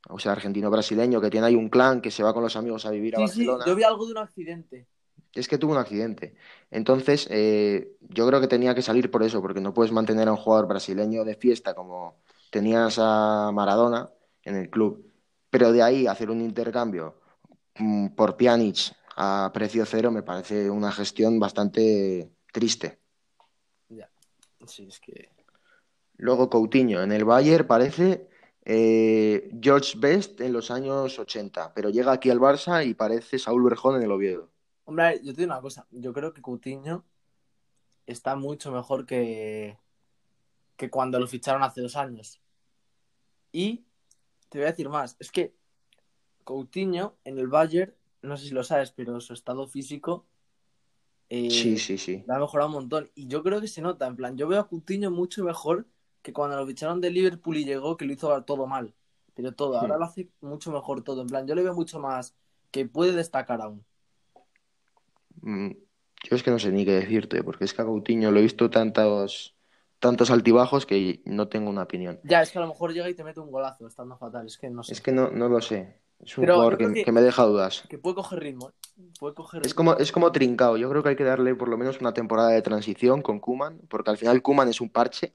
o 0.09 0.19
sea, 0.19 0.33
argentino-brasileño, 0.33 1.21
que 1.21 1.31
tiene 1.31 1.47
ahí 1.47 1.55
un 1.55 1.69
clan, 1.69 2.01
que 2.01 2.11
se 2.11 2.23
va 2.23 2.33
con 2.33 2.43
los 2.43 2.57
amigos 2.57 2.87
a 2.87 2.91
vivir 2.91 3.17
a 3.17 3.19
Sí, 3.19 3.29
sí, 3.29 3.47
Barcelona, 3.47 3.65
yo 3.67 3.75
vi 3.77 3.83
algo 3.83 4.07
de 4.07 4.13
un 4.13 4.19
accidente. 4.19 4.87
es 5.35 5.47
que 5.49 5.59
tuvo 5.59 5.73
un 5.73 5.79
accidente. 5.79 6.35
Entonces, 6.71 7.27
eh, 7.31 7.97
yo 8.01 8.27
creo 8.27 8.41
que 8.41 8.49
tenía 8.49 8.75
que 8.75 8.83
salir 8.83 9.11
por 9.11 9.23
eso, 9.23 9.41
porque 9.41 9.61
no 9.61 9.75
puedes 9.75 9.93
mantener 9.93 10.29
a 10.29 10.33
un 10.33 10.39
jugador 10.39 10.67
brasileño 10.67 11.25
de 11.25 11.35
fiesta 11.37 11.75
como 11.75 12.17
tenías 12.51 12.99
a 12.99 13.51
Maradona 13.53 14.11
en 14.43 14.57
el 14.57 14.71
club. 14.71 15.05
Pero 15.51 15.73
de 15.73 15.83
ahí 15.83 16.07
hacer 16.07 16.31
un 16.31 16.41
intercambio 16.41 17.21
mm, 17.79 18.09
por 18.09 18.37
Pjanic 18.37 18.95
a 19.17 19.51
precio 19.53 19.85
cero 19.85 20.11
me 20.11 20.23
parece 20.23 20.71
una 20.71 20.93
gestión 20.93 21.39
bastante 21.41 22.31
triste. 22.53 22.99
Ya. 23.89 24.09
Sí, 24.67 24.87
es 24.89 25.01
que. 25.01 25.31
Luego 26.17 26.51
Coutinho 26.51 27.03
en 27.03 27.13
el 27.13 27.25
Bayern 27.25 27.67
parece 27.67 28.28
eh, 28.71 29.51
George 29.63 29.99
Best 29.99 30.41
en 30.43 30.53
los 30.53 30.71
años 30.71 31.19
80, 31.19 31.73
pero 31.75 31.89
llega 31.89 32.13
aquí 32.13 32.29
al 32.29 32.39
Barça 32.39 32.87
y 32.87 32.93
parece 32.93 33.39
Saúl 33.39 33.65
Berjón 33.65 33.97
en 33.97 34.03
el 34.03 34.13
Oviedo. 34.13 34.51
Hombre, 34.85 35.21
yo 35.25 35.33
te 35.33 35.41
digo 35.41 35.53
una 35.53 35.63
cosa. 35.63 35.87
Yo 35.91 36.13
creo 36.13 36.35
que 36.35 36.43
Coutinho 36.43 37.05
está 38.07 38.37
mucho 38.37 38.71
mejor 38.71 39.07
que, 39.07 39.79
que 40.77 40.91
cuando 40.91 41.19
lo 41.19 41.27
ficharon 41.27 41.63
hace 41.63 41.81
dos 41.81 41.97
años. 41.97 42.43
Y 43.53 43.87
te 44.51 44.59
voy 44.59 44.67
a 44.67 44.71
decir 44.71 44.89
más. 44.91 45.17
Es 45.19 45.33
que 45.33 45.55
Coutinho 46.45 47.17
en 47.25 47.39
el 47.39 47.49
Bayern, 47.49 47.95
no 48.21 48.37
sé 48.37 48.49
si 48.49 48.51
lo 48.55 48.65
sabes, 48.65 48.91
pero 48.91 49.19
su 49.21 49.33
estado 49.33 49.67
físico 49.67 50.27
eh, 51.31 51.51
Sí, 51.51 51.79
sí, 51.79 51.97
sí. 51.97 52.23
lo 52.27 52.35
ha 52.35 52.39
mejorado 52.39 52.69
un 52.69 52.75
montón. 52.75 53.11
Y 53.15 53.29
yo 53.29 53.43
creo 53.43 53.63
que 53.63 53.69
se 53.69 53.81
nota. 53.81 54.07
En 54.07 54.17
plan, 54.17 54.37
yo 54.37 54.47
veo 54.47 54.61
a 54.61 54.69
Coutinho 54.69 55.11
mucho 55.11 55.43
mejor 55.45 55.87
que 56.29 56.33
cuando 56.35 56.57
lo 56.59 56.67
ficharon 56.67 57.01
de 57.01 57.11
Liverpool 57.11 57.57
y 57.57 57.65
llegó, 57.65 57.97
que 57.97 58.05
lo 58.05 58.13
hizo 58.13 58.43
todo 58.45 58.67
mal. 58.67 58.95
Pero 59.35 59.53
todo, 59.55 59.79
ahora 59.79 59.97
Hmm. 59.97 60.01
lo 60.01 60.05
hace 60.05 60.29
mucho 60.43 60.71
mejor 60.71 61.03
todo. 61.03 61.23
En 61.23 61.29
plan, 61.29 61.47
yo 61.47 61.55
le 61.55 61.63
veo 61.63 61.73
mucho 61.75 61.99
más 62.01 62.35
que 62.71 62.85
puede 62.87 63.13
destacar 63.13 63.63
aún. 63.63 63.83
Mm, 65.41 65.71
Yo 66.29 66.37
es 66.37 66.43
que 66.43 66.51
no 66.51 66.59
sé 66.59 66.73
ni 66.73 66.85
qué 66.85 66.93
decirte, 66.93 67.43
porque 67.45 67.65
es 67.65 67.73
que 67.73 67.81
a 67.81 67.85
Coutinho 67.85 68.31
lo 68.33 68.41
he 68.41 68.43
visto 68.43 68.69
tantos, 68.69 69.55
tantos 70.01 70.31
altibajos 70.33 70.85
que 70.85 71.23
no 71.25 71.47
tengo 71.49 71.71
una 71.71 71.85
opinión. 71.85 72.19
Ya, 72.25 72.43
es 72.43 72.51
que 72.51 72.59
a 72.59 72.63
lo 72.63 72.67
mejor 72.69 72.93
llega 72.93 73.09
y 73.09 73.15
te 73.15 73.23
mete 73.25 73.39
un 73.41 73.51
golazo 73.53 73.87
estando 73.87 74.19
fatal. 74.19 74.45
Es 74.47 74.59
que 74.59 74.69
no 74.69 74.83
sé. 74.83 74.93
Es 74.93 75.01
que 75.01 75.13
no, 75.13 75.31
no 75.31 75.49
lo 75.49 75.61
sé. 75.61 76.01
Es 76.21 76.37
un 76.37 76.43
Pero 76.43 76.55
jugador 76.55 76.77
que, 76.77 76.93
que- 76.93 77.05
que 77.05 77.13
me 77.13 77.23
deja 77.23 77.45
dudas. 77.45 77.85
Que 77.89 77.99
puede 77.99 78.17
coger 78.17 78.41
ritmo. 78.41 78.71
¿eh? 78.71 78.73
Puede 79.21 79.35
coger 79.35 79.61
Es 79.61 79.69
ritmo. 79.69 79.77
como, 79.77 79.95
es 79.97 80.11
como 80.11 80.33
Trincao. 80.33 80.77
Yo 80.77 80.91
creo 80.91 81.03
que 81.05 81.11
hay 81.11 81.17
que 81.17 81.23
darle 81.25 81.55
por 81.55 81.69
lo 81.69 81.79
menos 81.79 82.01
una 82.01 82.13
temporada 82.13 82.49
de 82.51 82.61
transición 82.63 83.23
con 83.23 83.39
Koeman, 83.39 83.79
porque 83.89 84.11
al 84.11 84.19
final 84.19 84.43
Koeman 84.43 84.69
es 84.69 84.81
un 84.81 84.91
parche 84.91 85.35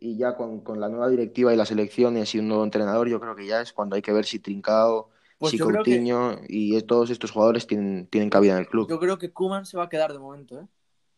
y 0.00 0.16
ya 0.16 0.34
con, 0.34 0.60
con 0.62 0.80
la 0.80 0.88
nueva 0.88 1.08
directiva 1.08 1.52
y 1.52 1.56
las 1.56 1.70
elecciones 1.70 2.34
y 2.34 2.38
un 2.38 2.48
nuevo 2.48 2.64
entrenador, 2.64 3.08
yo 3.08 3.20
creo 3.20 3.36
que 3.36 3.46
ya 3.46 3.60
es 3.60 3.72
cuando 3.72 3.94
hay 3.96 4.02
que 4.02 4.12
ver 4.12 4.24
si 4.24 4.38
Trincao, 4.38 5.10
Pues 5.38 5.52
si 5.52 5.58
que- 5.58 5.64
Coutinho 5.64 6.40
y 6.48 6.80
todos 6.82 7.10
estos 7.10 7.30
jugadores 7.30 7.66
tienen, 7.66 8.06
tienen 8.08 8.30
cabida 8.30 8.54
en 8.54 8.60
el 8.60 8.66
club. 8.68 8.88
Yo 8.88 8.98
creo 8.98 9.18
que 9.18 9.30
Kuman 9.32 9.66
se 9.66 9.76
va 9.76 9.84
a 9.84 9.88
quedar 9.88 10.12
de 10.12 10.18
momento, 10.18 10.58
¿eh? 10.60 10.66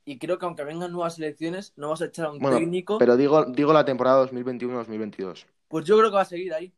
Y 0.04 0.18
creo 0.18 0.36
que 0.38 0.46
aunque 0.46 0.64
vengan 0.64 0.90
nuevas 0.90 1.16
elecciones, 1.18 1.72
no 1.76 1.90
vas 1.90 2.02
a 2.02 2.06
echar 2.06 2.26
a 2.26 2.32
un 2.32 2.40
Bueno, 2.40 2.58
técnico. 2.58 2.98
pero 2.98 3.16
digo, 3.16 3.44
digo 3.44 3.72
la 3.72 3.84
temporada 3.84 4.18
2021-2022. 4.26 5.46
Pues 5.68 5.84
yo 5.84 5.96
creo 5.96 6.10
que 6.10 6.16
va 6.16 6.22
a 6.22 6.24
seguir 6.24 6.52
ahí. 6.52 6.72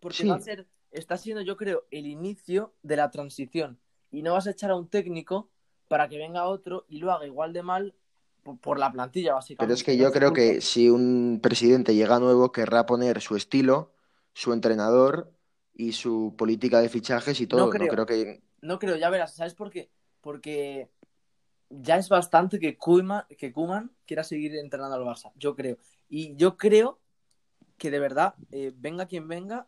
Porque 0.00 0.18
Sí. 0.18 0.28
va 0.28 0.36
a 0.36 0.40
ser, 0.40 0.66
está 0.92 1.16
siendo, 1.16 1.42
yo 1.42 1.56
creo, 1.56 1.84
el 1.90 2.06
inicio 2.06 2.72
de 2.82 2.96
la 2.96 3.10
transición. 3.10 3.78
Y 4.10 4.22
no 4.22 4.32
vas 4.34 4.46
a 4.46 4.50
echar 4.52 4.70
a 4.70 4.76
un 4.76 4.88
técnico 4.88 5.50
para 5.88 6.08
que 6.08 6.16
venga 6.18 6.44
otro 6.46 6.84
y 6.88 6.98
lo 6.98 7.12
haga 7.12 7.26
igual 7.26 7.52
de 7.52 7.62
mal 7.62 7.94
por, 8.42 8.78
la 8.78 8.90
plantilla, 8.92 9.34
básicamente. 9.34 9.64
Pero 9.64 9.74
es 9.74 9.84
que 9.84 9.96
yo 9.96 10.12
creo 10.12 10.32
que 10.32 10.60
si 10.60 10.88
un 10.88 11.40
presidente 11.42 11.94
llega 11.94 12.18
nuevo, 12.18 12.52
querrá 12.52 12.86
poner 12.86 13.20
su 13.20 13.36
estilo, 13.36 13.92
su 14.32 14.52
entrenador 14.52 15.32
y 15.72 15.92
su 15.92 16.34
política 16.36 16.80
de 16.80 16.88
fichajes 16.88 17.40
y 17.40 17.46
todo. 17.46 17.66
No 17.66 17.70
creo. 17.70 17.88
creo 17.88 18.06
que. 18.06 18.42
No 18.60 18.78
creo, 18.78 18.96
ya 18.96 19.10
verás, 19.10 19.34
¿sabes 19.34 19.54
por 19.54 19.70
qué? 19.70 19.90
Porque 20.20 20.90
ya 21.70 21.96
es 21.96 22.08
bastante 22.08 22.58
que 22.58 22.76
Koeman, 22.76 23.24
que 23.38 23.52
Koeman 23.52 23.92
quiera 24.06 24.24
seguir 24.24 24.54
entrenando 24.56 24.96
al 24.96 25.02
Barça, 25.02 25.32
yo 25.36 25.54
creo. 25.54 25.78
Y 26.08 26.34
yo 26.36 26.56
creo 26.56 27.00
que 27.78 27.90
de 27.90 27.98
verdad, 27.98 28.34
eh, 28.50 28.72
venga 28.76 29.06
quien 29.06 29.26
venga, 29.26 29.66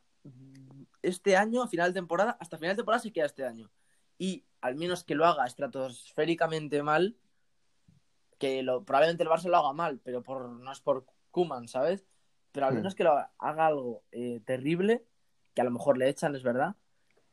este 1.00 1.36
año, 1.36 1.62
a 1.62 1.68
final 1.68 1.90
de 1.90 2.00
temporada, 2.00 2.36
hasta 2.40 2.58
final 2.58 2.74
de 2.74 2.80
temporada 2.80 3.02
se 3.02 3.12
queda 3.12 3.26
este 3.26 3.44
año. 3.44 3.70
Y 4.18 4.44
al 4.60 4.76
menos 4.76 5.02
que 5.04 5.14
lo 5.14 5.26
haga 5.26 5.46
estratosféricamente 5.46 6.82
mal, 6.82 7.16
que 8.42 8.62
lo, 8.62 8.84
probablemente 8.84 9.24
el 9.24 9.30
Barça 9.30 9.48
lo 9.50 9.58
haga 9.58 9.72
mal, 9.72 10.00
pero 10.04 10.22
por, 10.22 10.48
no 10.50 10.72
es 10.72 10.80
por 10.80 11.06
Koeman, 11.30 11.68
¿sabes? 11.68 12.04
Pero 12.52 12.66
al 12.66 12.74
Hmm. 12.74 12.76
menos 12.76 12.94
que 12.96 13.04
lo 13.04 13.12
haga, 13.12 13.32
algo 13.68 14.04
eh, 14.12 14.42
terrible, 14.46 15.04
que 15.54 15.62
a 15.62 15.64
lo 15.64 15.70
mejor 15.72 15.98
le 15.98 16.08
echan, 16.10 16.34
es 16.36 16.42
verdad, 16.42 16.76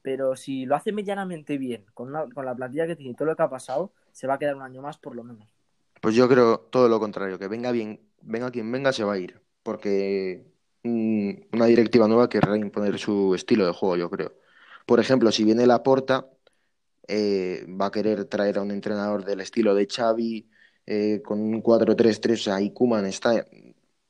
pero 0.04 0.36
si 0.38 0.66
lo 0.66 0.76
hace 0.76 0.92
medianamente 0.94 1.58
bien, 1.58 1.86
con, 1.96 2.10
una- 2.10 2.30
con 2.30 2.46
la 2.46 2.56
plantilla 2.56 2.88
que 2.88 2.96
tiene 2.98 3.12
y 3.14 3.16
todo 3.16 3.28
lo 3.30 3.36
que 3.38 3.44
ha 3.44 3.50
pasado, 3.50 3.94
se 4.14 4.28
va 4.28 4.36
a 4.36 4.40
quedar 4.40 4.56
un 4.58 4.64
año 4.64 4.82
más 4.84 4.98
por 5.00 5.16
lo 5.16 5.24
menos. 5.26 5.50
Pues 6.02 6.16
yo 6.16 6.30
creo 6.30 6.60
todo 6.60 6.88
lo 6.88 7.00
contrario, 7.00 7.38
que 7.40 7.48
venga 7.48 7.72
bien, 7.72 8.00
venga 8.22 8.52
quien 8.52 8.72
venga, 8.72 8.94
se 8.94 9.04
va 9.04 9.14
a 9.14 9.18
ir. 9.18 9.42
Porque 9.64 10.46
mm, 10.84 11.32
una 11.54 11.66
directiva 11.66 12.08
nueva 12.08 12.30
querrá 12.30 12.56
imponer 12.58 12.98
su 13.00 13.36
estilo 13.36 13.66
de 13.66 13.74
juego, 13.74 13.98
yo 13.98 14.10
creo. 14.10 14.34
Por 14.86 15.00
ejemplo, 15.00 15.32
si 15.32 15.44
viene 15.44 15.68
Laporta, 15.68 16.30
eh, 17.08 17.66
va 17.70 17.88
a 17.88 17.92
querer 17.92 18.26
traer 18.26 18.60
a 18.60 18.64
un 18.64 18.72
entrenador 18.72 19.26
del 19.26 19.42
estilo 19.42 19.76
de 19.76 19.88
Xavi, 19.88 20.50
eh, 20.90 21.22
con 21.26 21.40
un 21.42 21.62
4-3-3, 21.62 22.42
o 22.42 22.44
sea, 22.46 22.62
y 22.62 22.74
Koeman 22.74 23.06
está 23.06 23.46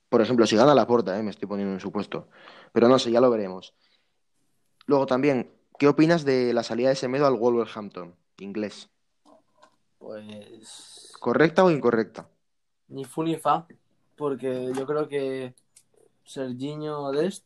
Por 0.09 0.21
ejemplo, 0.21 0.47
si 0.47 0.55
gana 0.57 0.75
la 0.75 0.87
puerta, 0.87 1.17
¿eh? 1.19 1.23
me 1.23 1.31
estoy 1.31 1.47
poniendo 1.49 1.73
en 1.75 1.81
supuesto. 1.81 2.29
Pero 2.73 2.89
no 2.89 2.99
sé, 2.99 3.11
ya 3.11 3.21
lo 3.21 3.31
veremos. 3.31 3.75
Luego 4.87 5.05
también, 5.05 5.53
¿qué 5.77 5.87
opinas 5.87 6.25
de 6.25 6.53
la 6.53 6.63
salida 6.63 6.89
de 6.89 6.95
Semedo 6.95 7.25
al 7.27 7.37
Wolverhampton, 7.37 8.15
inglés? 8.39 8.89
Pues 9.97 11.13
¿Correcta 11.25 11.63
o 11.65 11.69
incorrecta? 11.75 12.21
ni 12.95 13.03
fu 13.05 13.23
ni 13.23 13.35
fa, 13.37 13.55
porque 14.17 14.49
yo 14.77 14.85
creo 14.85 15.07
que 15.07 15.53
Serginho 16.25 17.11
Dest 17.11 17.45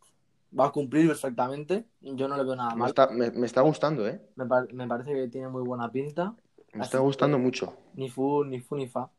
va 0.60 0.68
a 0.68 0.72
cumplir 0.72 1.08
perfectamente. 1.08 1.86
Yo 2.02 2.28
no 2.28 2.38
le 2.38 2.44
veo 2.44 2.56
nada 2.56 2.76
Me 2.76 2.80
mal. 2.82 2.90
está, 2.90 3.08
me, 3.08 3.32
me 3.32 3.46
está 3.46 3.62
gustando, 3.62 4.08
¿eh? 4.08 4.20
Me, 4.36 4.46
par- 4.46 4.72
me 4.74 4.88
parece 4.88 5.14
que 5.14 5.28
tiene 5.28 5.48
muy 5.50 5.64
buena 5.64 5.92
pinta. 5.92 6.36
Me 6.74 6.84
está 6.84 7.00
gustando 7.00 7.38
mucho. 7.40 7.74
Ni 7.96 8.10
fu, 8.10 8.44
ni 8.46 8.60
fu 8.62 8.76
ni 8.76 8.88
fa. 8.88 9.10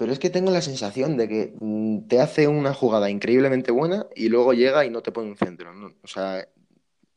Pero 0.00 0.12
es 0.14 0.18
que 0.18 0.30
tengo 0.30 0.50
la 0.50 0.62
sensación 0.62 1.18
de 1.18 1.28
que 1.28 1.54
mm, 1.60 2.08
te 2.08 2.22
hace 2.22 2.48
una 2.48 2.72
jugada 2.72 3.10
increíblemente 3.10 3.70
buena 3.70 4.06
y 4.16 4.30
luego 4.30 4.54
llega 4.54 4.86
y 4.86 4.90
no 4.90 5.02
te 5.02 5.12
pone 5.12 5.28
un 5.28 5.36
centro. 5.36 5.74
¿no? 5.74 5.88
O 6.02 6.06
sea, 6.06 6.48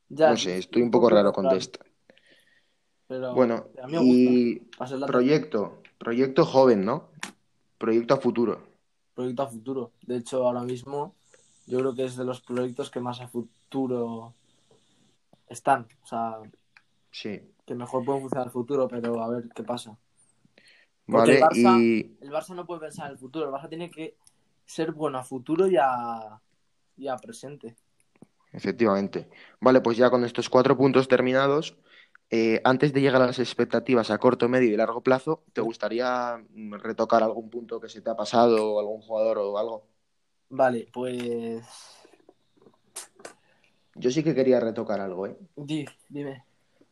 Ya, 0.10 0.32
no 0.32 0.36
sé, 0.36 0.58
estoy 0.58 0.82
un 0.82 0.92
poco 0.92 1.10
raro 1.10 1.32
con 1.32 1.48
Dest. 1.48 1.78
Pero 3.08 3.34
Bueno, 3.34 3.68
a 3.82 3.88
mí 3.88 3.94
me 3.94 4.00
gusta. 4.00 4.14
y 4.14 5.08
proyecto, 5.08 5.82
proyecto 5.98 6.44
joven, 6.46 6.84
¿no? 6.84 7.08
Proyecto 7.78 8.16
a 8.16 8.18
futuro. 8.18 8.68
proyecto 9.14 9.44
a 9.44 9.48
futuro. 9.48 9.92
De 10.02 10.18
hecho, 10.18 10.46
ahora 10.46 10.64
mismo 10.64 11.16
yo 11.66 11.80
creo 11.80 11.96
que 11.96 12.04
es 12.04 12.18
de 12.18 12.26
los 12.26 12.42
proyectos 12.42 12.92
que 12.92 13.00
más 13.00 13.22
a 13.22 13.30
futuro 13.30 14.34
están. 15.48 15.88
O 16.04 16.06
sea, 16.08 16.40
Sí. 17.12 17.40
que 17.66 17.76
mejor 17.76 18.04
pueden 18.04 18.24
funcionar 18.24 18.48
al 18.48 18.52
futuro, 18.52 18.90
pero 18.90 19.24
a 19.24 19.30
ver 19.30 19.48
qué 19.56 19.64
pasa. 19.64 19.98
Porque 21.06 21.18
Vale, 21.18 21.38
el 21.38 21.44
Barça- 21.44 21.82
y 21.82 22.18
El 22.22 22.32
Barça 22.32 22.56
no 22.56 22.66
puede 22.66 22.82
pensar 22.82 23.08
en 23.08 23.14
el 23.14 23.18
futuro. 23.18 23.46
El 23.46 23.52
Barça 23.52 23.70
tiene 23.70 23.90
que 23.92 24.16
ser 24.66 24.92
bueno 24.94 25.18
a 25.18 25.24
futuro 25.24 25.68
y 25.68 25.76
a, 25.80 26.40
y 26.98 27.08
a 27.08 27.18
presente. 27.18 27.76
efectivamente. 28.54 29.30
Vale, 29.60 29.82
pues 29.82 29.98
ya 29.98 30.10
con 30.10 30.24
estos 30.24 30.50
cuatro 30.50 30.78
puntos 30.78 31.08
terminados, 31.08 31.76
eh, 32.30 32.62
antes 32.64 32.94
de 32.94 33.02
llegar 33.02 33.22
a 33.22 33.28
las 33.28 33.40
expectativas 33.40 34.10
a 34.12 34.18
corto, 34.18 34.48
medio 34.48 34.72
y 34.72 34.78
largo 34.78 35.02
plazo, 35.02 35.44
¿te 35.54 35.62
gustaría 35.62 36.38
mm, 36.50 36.76
retocar 36.76 37.24
algún 37.24 37.50
punto 37.50 37.80
que 37.80 37.90
se 37.90 38.02
te 38.02 38.10
ha 38.10 38.16
pasado 38.16 38.74
o 38.74 38.80
algún 38.80 39.02
jugador 39.02 39.40
o 39.40 39.58
algo? 39.58 39.88
Vale, 40.50 40.88
pues. 40.94 41.64
Yo 43.96 44.10
sí 44.10 44.24
que 44.24 44.34
quería 44.34 44.60
retocar 44.60 45.00
algo, 45.02 45.28
¿eh? 45.28 45.38
Di, 45.56 45.86
dime. 46.10 46.46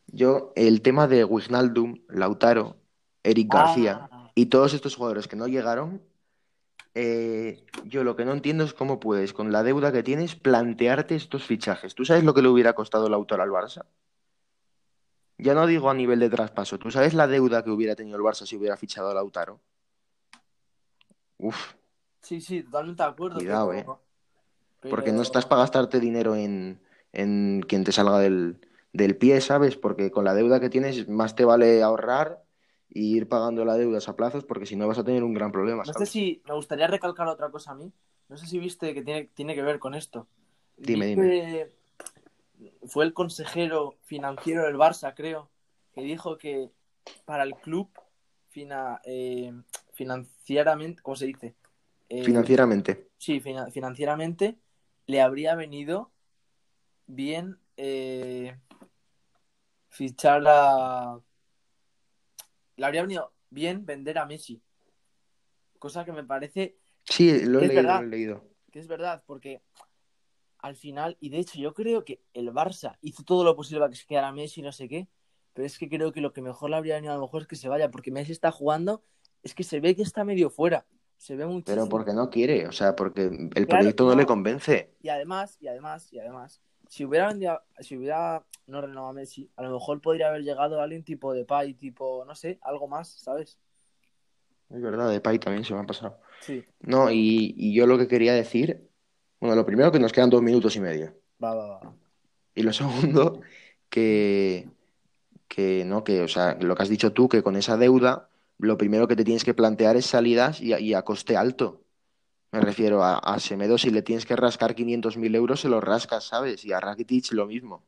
Yo, 0.08 0.52
el 0.56 0.82
tema 0.82 1.08
de 1.08 1.24
Wijnaldum, 1.24 2.02
Lautaro, 2.08 2.76
Eric 3.24 3.52
García 3.52 4.08
Ah, 4.10 4.30
y 4.34 4.46
todos 4.46 4.74
estos 4.74 4.96
jugadores 4.96 5.28
que 5.28 5.36
no 5.36 5.46
llegaron, 5.46 6.02
eh, 6.94 7.64
yo 7.84 8.04
lo 8.04 8.16
que 8.16 8.24
no 8.24 8.32
entiendo 8.32 8.64
es 8.64 8.74
cómo 8.74 9.00
puedes, 9.00 9.32
con 9.32 9.52
la 9.52 9.62
deuda 9.62 9.92
que 9.92 10.02
tienes, 10.02 10.34
plantearte 10.36 11.14
estos 11.14 11.44
fichajes. 11.44 11.94
¿Tú 11.94 12.04
sabes 12.04 12.24
lo 12.24 12.34
que 12.34 12.42
le 12.42 12.48
hubiera 12.48 12.74
costado 12.74 13.08
Lautaro 13.08 13.42
al 13.42 13.50
Barça? 13.50 13.84
Ya 15.38 15.54
no 15.54 15.66
digo 15.66 15.90
a 15.90 15.94
nivel 15.94 16.20
de 16.20 16.30
traspaso, 16.30 16.78
¿tú 16.78 16.90
sabes 16.90 17.14
la 17.14 17.26
deuda 17.26 17.64
que 17.64 17.70
hubiera 17.70 17.96
tenido 17.96 18.16
el 18.16 18.22
Barça 18.22 18.46
si 18.46 18.56
hubiera 18.56 18.76
fichado 18.76 19.10
a 19.10 19.14
Lautaro? 19.14 19.60
Uf, 21.38 21.72
sí, 22.20 22.40
sí, 22.40 22.62
totalmente 22.62 23.02
de 23.02 23.08
acuerdo. 23.08 23.36
Cuidado, 23.36 23.70
pero- 23.70 24.02
porque 24.82 25.04
pero- 25.06 25.16
no 25.16 25.22
estás 25.22 25.46
para 25.46 25.62
gastarte 25.62 26.00
dinero 26.00 26.36
en, 26.36 26.80
en 27.12 27.62
quien 27.66 27.84
te 27.84 27.92
salga 27.92 28.18
del, 28.18 28.60
del 28.92 29.16
pie, 29.16 29.40
¿sabes? 29.40 29.76
Porque 29.76 30.10
con 30.10 30.24
la 30.24 30.34
deuda 30.34 30.60
que 30.60 30.70
tienes, 30.70 31.08
más 31.08 31.34
te 31.34 31.44
vale 31.44 31.82
ahorrar 31.82 32.41
y 32.94 33.16
ir 33.16 33.28
pagando 33.28 33.64
la 33.64 33.76
deuda 33.76 33.98
a 34.06 34.16
plazos, 34.16 34.44
porque 34.44 34.66
si 34.66 34.76
no 34.76 34.86
vas 34.86 34.98
a 34.98 35.04
tener 35.04 35.24
un 35.24 35.32
gran 35.34 35.50
problema, 35.50 35.84
No 35.84 35.92
sé 35.94 36.06
si 36.06 36.42
me 36.46 36.54
gustaría 36.54 36.86
recalcar 36.86 37.26
otra 37.26 37.50
cosa 37.50 37.72
a 37.72 37.74
mí. 37.74 37.92
No 38.28 38.36
sé 38.36 38.46
si 38.46 38.58
viste 38.58 38.92
que 38.94 39.02
tiene, 39.02 39.24
tiene 39.34 39.54
que 39.54 39.62
ver 39.62 39.78
con 39.78 39.94
esto. 39.94 40.28
Dime, 40.76 41.06
dime. 41.06 41.70
Fue 42.86 43.04
el 43.04 43.12
consejero 43.14 43.96
financiero 44.02 44.64
del 44.64 44.76
Barça, 44.76 45.14
creo, 45.14 45.50
que 45.94 46.02
dijo 46.02 46.36
que 46.38 46.70
para 47.24 47.44
el 47.44 47.54
club 47.56 47.88
fina- 48.50 49.00
eh, 49.04 49.52
financieramente, 49.92 51.02
¿cómo 51.02 51.16
se 51.16 51.26
dice? 51.26 51.54
Eh, 52.08 52.22
Financieramente. 52.24 53.08
Sí, 53.18 53.40
fina- 53.40 53.70
financieramente 53.70 54.58
le 55.06 55.20
habría 55.20 55.54
venido 55.54 56.10
bien 57.06 57.58
eh, 57.76 58.56
fichar 59.88 60.42
a... 60.46 61.18
Le 62.76 62.86
habría 62.86 63.02
venido 63.02 63.32
bien 63.50 63.84
vender 63.84 64.18
a 64.18 64.26
Messi. 64.26 64.60
Cosa 65.78 66.04
que 66.04 66.12
me 66.12 66.24
parece 66.24 66.76
Sí, 67.04 67.44
lo 67.44 67.60
he 67.60 67.62
Es 67.64 67.68
leído, 67.68 67.82
verdad. 67.82 68.00
lo 68.00 68.06
he 68.06 68.10
leído. 68.10 68.44
que 68.70 68.78
es 68.78 68.86
verdad, 68.88 69.22
porque 69.26 69.62
al 70.58 70.76
final, 70.76 71.16
y 71.20 71.28
de 71.30 71.38
hecho 71.38 71.58
yo 71.58 71.74
creo 71.74 72.04
que 72.04 72.22
el 72.34 72.52
Barça 72.52 72.96
hizo 73.02 73.24
todo 73.24 73.42
lo 73.44 73.56
posible 73.56 73.80
para 73.80 73.90
que 73.90 73.96
se 73.96 74.06
quedara 74.06 74.32
Messi 74.32 74.60
y 74.60 74.62
no 74.62 74.70
sé 74.72 74.88
qué, 74.88 75.08
pero 75.52 75.66
es 75.66 75.76
que 75.76 75.88
creo 75.88 76.12
que 76.12 76.20
lo 76.20 76.32
que 76.32 76.40
mejor 76.40 76.70
le 76.70 76.76
habría 76.76 76.94
venido 76.94 77.12
a 77.12 77.16
lo 77.16 77.22
mejor 77.22 77.42
es 77.42 77.48
que 77.48 77.56
se 77.56 77.68
vaya, 77.68 77.90
porque 77.90 78.10
Messi 78.12 78.32
está 78.32 78.52
jugando, 78.52 79.02
es 79.42 79.54
que 79.54 79.64
se 79.64 79.80
ve 79.80 79.96
que 79.96 80.02
está 80.02 80.24
medio 80.24 80.48
fuera, 80.50 80.86
se 81.16 81.34
ve 81.36 81.44
muchísimo. 81.46 81.74
Pero 81.84 81.88
porque 81.90 82.12
no 82.14 82.30
quiere, 82.30 82.66
o 82.68 82.72
sea, 82.72 82.94
porque 82.94 83.22
el 83.24 83.50
Claro, 83.50 83.66
proyecto 83.66 84.04
no, 84.04 84.10
no. 84.12 84.16
le 84.16 84.26
convence. 84.26 84.94
Y 85.02 85.08
además, 85.08 85.58
y 85.60 85.66
además, 85.66 86.10
y 86.12 86.20
además, 86.20 86.62
si 86.92 87.06
hubiera 87.06 87.28
vendido, 87.28 87.58
si 87.80 87.96
hubiera 87.96 88.44
no 88.66 88.82
renovado 88.82 89.08
a 89.08 89.12
Messi, 89.14 89.50
a 89.56 89.62
lo 89.62 89.72
mejor 89.72 90.02
podría 90.02 90.28
haber 90.28 90.42
llegado 90.42 90.78
alguien 90.78 91.02
tipo 91.02 91.32
de 91.32 91.46
Pai, 91.46 91.72
tipo, 91.72 92.22
no 92.26 92.34
sé, 92.34 92.58
algo 92.60 92.86
más, 92.86 93.08
¿sabes? 93.08 93.58
Es 94.70 94.80
verdad, 94.82 95.10
de 95.10 95.20
Pai 95.20 95.38
también 95.38 95.64
se 95.64 95.74
me 95.74 95.80
ha 95.80 95.86
pasado. 95.86 96.18
Sí, 96.40 96.66
No, 96.80 97.10
y, 97.10 97.54
y 97.56 97.74
yo 97.74 97.86
lo 97.86 97.98
que 97.98 98.08
quería 98.08 98.34
decir, 98.34 98.88
bueno, 99.40 99.56
lo 99.56 99.66
primero 99.66 99.92
que 99.92 100.00
nos 100.00 100.12
quedan 100.12 100.30
dos 100.30 100.42
minutos 100.42 100.76
y 100.76 100.80
medio. 100.80 101.14
va, 101.42 101.54
va, 101.54 101.66
va. 101.68 101.96
Y 102.54 102.62
lo 102.62 102.72
segundo, 102.72 103.40
que, 103.88 104.70
que 105.48 105.84
no, 105.86 106.04
que, 106.04 106.22
o 106.22 106.28
sea, 106.28 106.56
lo 106.60 106.74
que 106.76 106.82
has 106.82 106.88
dicho 106.88 107.12
tú, 107.12 107.28
que 107.28 107.42
con 107.42 107.56
esa 107.56 107.76
deuda, 107.76 108.30
lo 108.58 108.78
primero 108.78 109.08
que 109.08 109.16
te 109.16 109.24
tienes 109.24 109.44
que 109.44 109.54
plantear 109.54 109.96
es 109.96 110.06
salidas 110.06 110.60
y 110.60 110.72
a, 110.74 110.80
y 110.80 110.94
a 110.94 111.02
coste 111.04 111.36
alto. 111.36 111.81
Me 112.52 112.60
refiero 112.60 113.02
a, 113.02 113.18
a 113.18 113.40
Semedo, 113.40 113.78
si 113.78 113.90
le 113.90 114.02
tienes 114.02 114.26
que 114.26 114.36
rascar 114.36 114.74
500.000 114.74 115.34
euros, 115.34 115.60
se 115.60 115.68
los 115.68 115.82
rascas, 115.82 116.24
¿sabes? 116.24 116.64
Y 116.64 116.72
a 116.72 116.80
Rakitic 116.80 117.32
lo 117.32 117.46
mismo. 117.46 117.84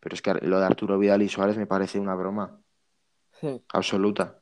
Pero 0.00 0.14
es 0.14 0.22
que 0.22 0.34
lo 0.34 0.58
de 0.60 0.66
Arturo 0.66 0.98
Vidal 0.98 1.22
y 1.22 1.28
Suárez 1.28 1.56
me 1.56 1.66
parece 1.66 1.98
una 1.98 2.14
broma 2.14 2.60
Sí, 3.40 3.60
absoluta. 3.72 4.38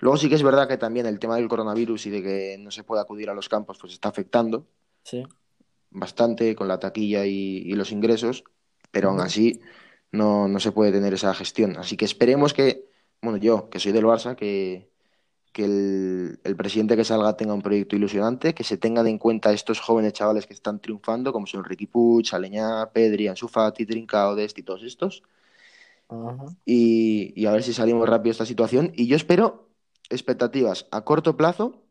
Luego 0.00 0.16
sí 0.16 0.28
que 0.28 0.34
es 0.34 0.42
verdad 0.42 0.68
que 0.68 0.76
también 0.76 1.06
el 1.06 1.18
tema 1.18 1.36
del 1.36 1.48
coronavirus 1.48 2.06
y 2.06 2.10
de 2.10 2.22
que 2.22 2.56
no 2.58 2.70
se 2.70 2.84
puede 2.84 3.02
acudir 3.02 3.30
a 3.30 3.34
los 3.34 3.48
campos, 3.48 3.78
pues 3.78 3.92
está 3.92 4.08
afectando 4.08 4.66
Sí. 5.02 5.24
bastante 5.90 6.54
con 6.54 6.68
la 6.68 6.78
taquilla 6.78 7.26
y, 7.26 7.58
y 7.64 7.72
los 7.74 7.92
ingresos, 7.92 8.44
pero 8.90 9.10
aún 9.10 9.20
así 9.20 9.60
no, 10.12 10.48
no 10.48 10.60
se 10.60 10.72
puede 10.72 10.92
tener 10.92 11.14
esa 11.14 11.34
gestión. 11.34 11.76
Así 11.76 11.96
que 11.96 12.04
esperemos 12.04 12.54
que, 12.54 12.88
bueno, 13.22 13.38
yo, 13.38 13.70
que 13.70 13.78
soy 13.80 13.92
del 13.92 14.04
Barça, 14.04 14.36
que, 14.36 14.90
que 15.58 15.64
el, 15.64 16.38
el 16.44 16.54
presidente 16.56 16.96
que 16.96 17.02
salga 17.02 17.36
tenga 17.36 17.52
un 17.52 17.62
proyecto 17.62 17.96
ilusionante, 17.96 18.54
que 18.54 18.62
se 18.62 18.76
tengan 18.76 19.08
en 19.08 19.18
cuenta 19.18 19.52
estos 19.52 19.80
jóvenes 19.80 20.12
chavales 20.12 20.46
que 20.46 20.54
están 20.54 20.78
triunfando, 20.78 21.32
como 21.32 21.48
son 21.48 21.64
Ricky 21.64 21.86
Puig, 21.86 22.32
Aleñá, 22.32 22.88
Pedri, 22.92 23.26
Ansu 23.26 23.48
Fati, 23.48 23.84
Trincao, 23.84 24.36
Dest 24.36 24.56
y 24.58 24.62
todos 24.62 24.84
estos, 24.84 25.24
y 26.64 27.44
a 27.46 27.50
ver 27.50 27.64
si 27.64 27.72
salimos 27.72 28.08
rápido 28.08 28.30
de 28.30 28.30
esta 28.30 28.46
situación. 28.46 28.92
Y 28.94 29.08
yo 29.08 29.16
espero 29.16 29.68
expectativas 30.10 30.86
a 30.92 31.00
corto 31.02 31.36
plazo, 31.36 31.82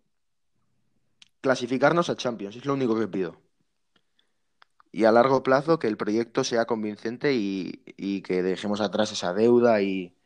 clasificarnos 1.42 2.10
a 2.10 2.16
Champions, 2.16 2.56
es 2.56 2.66
lo 2.66 2.74
único 2.74 2.98
que 2.98 3.10
pido. 3.10 3.36
Y 4.94 5.04
a 5.04 5.12
largo 5.12 5.44
plazo 5.44 5.78
que 5.78 5.88
el 5.88 5.98
proyecto 5.98 6.46
sea 6.46 6.66
convincente 6.66 7.34
y, 7.34 7.84
y 7.98 8.22
que 8.22 8.44
dejemos 8.44 8.80
atrás 8.80 9.12
esa 9.12 9.34
deuda 9.34 9.82
y, 9.82 10.17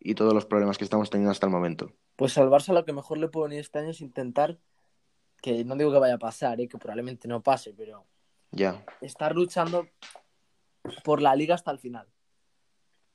y 0.00 0.14
todos 0.14 0.32
los 0.32 0.46
problemas 0.46 0.78
que 0.78 0.84
estamos 0.84 1.10
teniendo 1.10 1.30
hasta 1.30 1.46
el 1.46 1.52
momento. 1.52 1.92
Pues 2.16 2.36
al 2.38 2.48
Barça 2.48 2.72
lo 2.72 2.84
que 2.84 2.92
mejor 2.92 3.18
le 3.18 3.28
puedo 3.28 3.44
venir 3.46 3.60
este 3.60 3.78
año 3.78 3.90
es 3.90 4.00
intentar, 4.00 4.58
que 5.42 5.64
no 5.64 5.76
digo 5.76 5.92
que 5.92 5.98
vaya 5.98 6.14
a 6.14 6.18
pasar, 6.18 6.60
¿eh? 6.60 6.68
que 6.68 6.78
probablemente 6.78 7.28
no 7.28 7.42
pase, 7.42 7.72
pero 7.76 8.06
Ya. 8.50 8.84
estar 9.00 9.34
luchando 9.34 9.86
por 11.04 11.20
la 11.22 11.36
liga 11.36 11.54
hasta 11.54 11.70
el 11.70 11.78
final. 11.78 12.08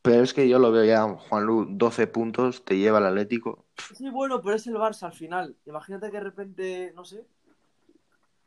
Pero 0.02 0.22
es 0.22 0.36
que 0.36 0.48
yo 0.48 0.60
lo 0.60 0.72
veo 0.72 0.86
ya, 0.86 1.02
Juanlu, 1.04 1.66
12 1.72 2.06
puntos, 2.06 2.64
te 2.64 2.78
lleva 2.78 3.00
el 3.00 3.06
Atlético. 3.08 3.66
Sí, 3.96 4.08
bueno, 4.12 4.40
pero 4.42 4.56
es 4.56 4.68
el 4.68 4.76
Barça 4.76 5.08
al 5.08 5.14
final. 5.14 5.58
Imagínate 5.66 6.12
que 6.12 6.18
de 6.18 6.24
repente, 6.24 6.94
no 6.96 7.04
sé. 7.04 7.26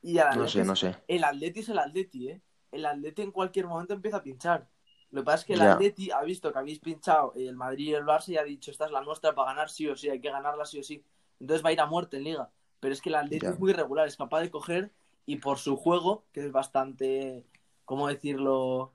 Y 0.01 0.18
al 0.18 0.38
No 0.38 0.46
sé, 0.46 0.62
no 0.62 0.77
sé. 0.77 0.94
El 1.09 1.24
Atleti 1.24 1.59
es 1.61 1.68
el 1.68 1.79
Atleti, 1.81 2.29
¿eh? 2.29 2.40
El 2.70 2.87
Atleti 2.87 3.22
en 3.22 3.33
cualquier 3.33 3.66
momento 3.66 3.92
empieza 3.94 4.18
a 4.18 4.22
pinchar. 4.22 4.68
Lo 5.11 5.23
que 5.23 5.25
pasa 5.25 5.38
es 5.38 5.44
que 5.47 5.53
el 5.55 5.61
Ya. 5.61 5.73
Atleti 5.73 6.11
ha 6.11 6.23
visto 6.23 6.53
que 6.53 6.59
habéis 6.59 6.81
pinchado 6.81 7.33
el 7.35 7.57
Madrid 7.57 7.88
y 7.88 7.94
el 7.94 8.05
Barça 8.05 8.29
y 8.29 8.37
ha 8.37 8.44
dicho, 8.44 8.71
esta 8.71 8.85
es 8.87 8.90
la 8.92 9.01
nuestra 9.03 9.35
para 9.35 9.53
ganar 9.53 9.71
sí 9.71 9.88
o 9.88 9.97
sí, 9.97 10.09
hay 10.11 10.21
que 10.21 10.31
ganarla 10.31 10.66
sí 10.66 10.81
o 10.81 10.83
sí. 10.83 11.03
Entonces 11.40 11.64
va 11.64 11.71
a 11.71 11.73
ir 11.73 11.81
a 11.81 11.87
muerte 11.87 12.18
en 12.18 12.25
liga. 12.25 12.51
Pero 12.81 12.92
es 12.92 13.01
que 13.01 13.09
el 13.09 13.14
Atleti 13.16 13.47
es 13.47 13.59
muy 13.59 13.71
irregular, 13.71 14.07
es 14.07 14.16
capaz 14.16 14.40
de 14.40 14.51
coger 14.51 14.92
y 15.27 15.37
por 15.37 15.59
su 15.59 15.77
juego, 15.77 16.25
que 16.33 16.40
es 16.44 16.53
bastante, 16.53 17.44
¿cómo 17.85 18.09
decirlo? 18.09 18.92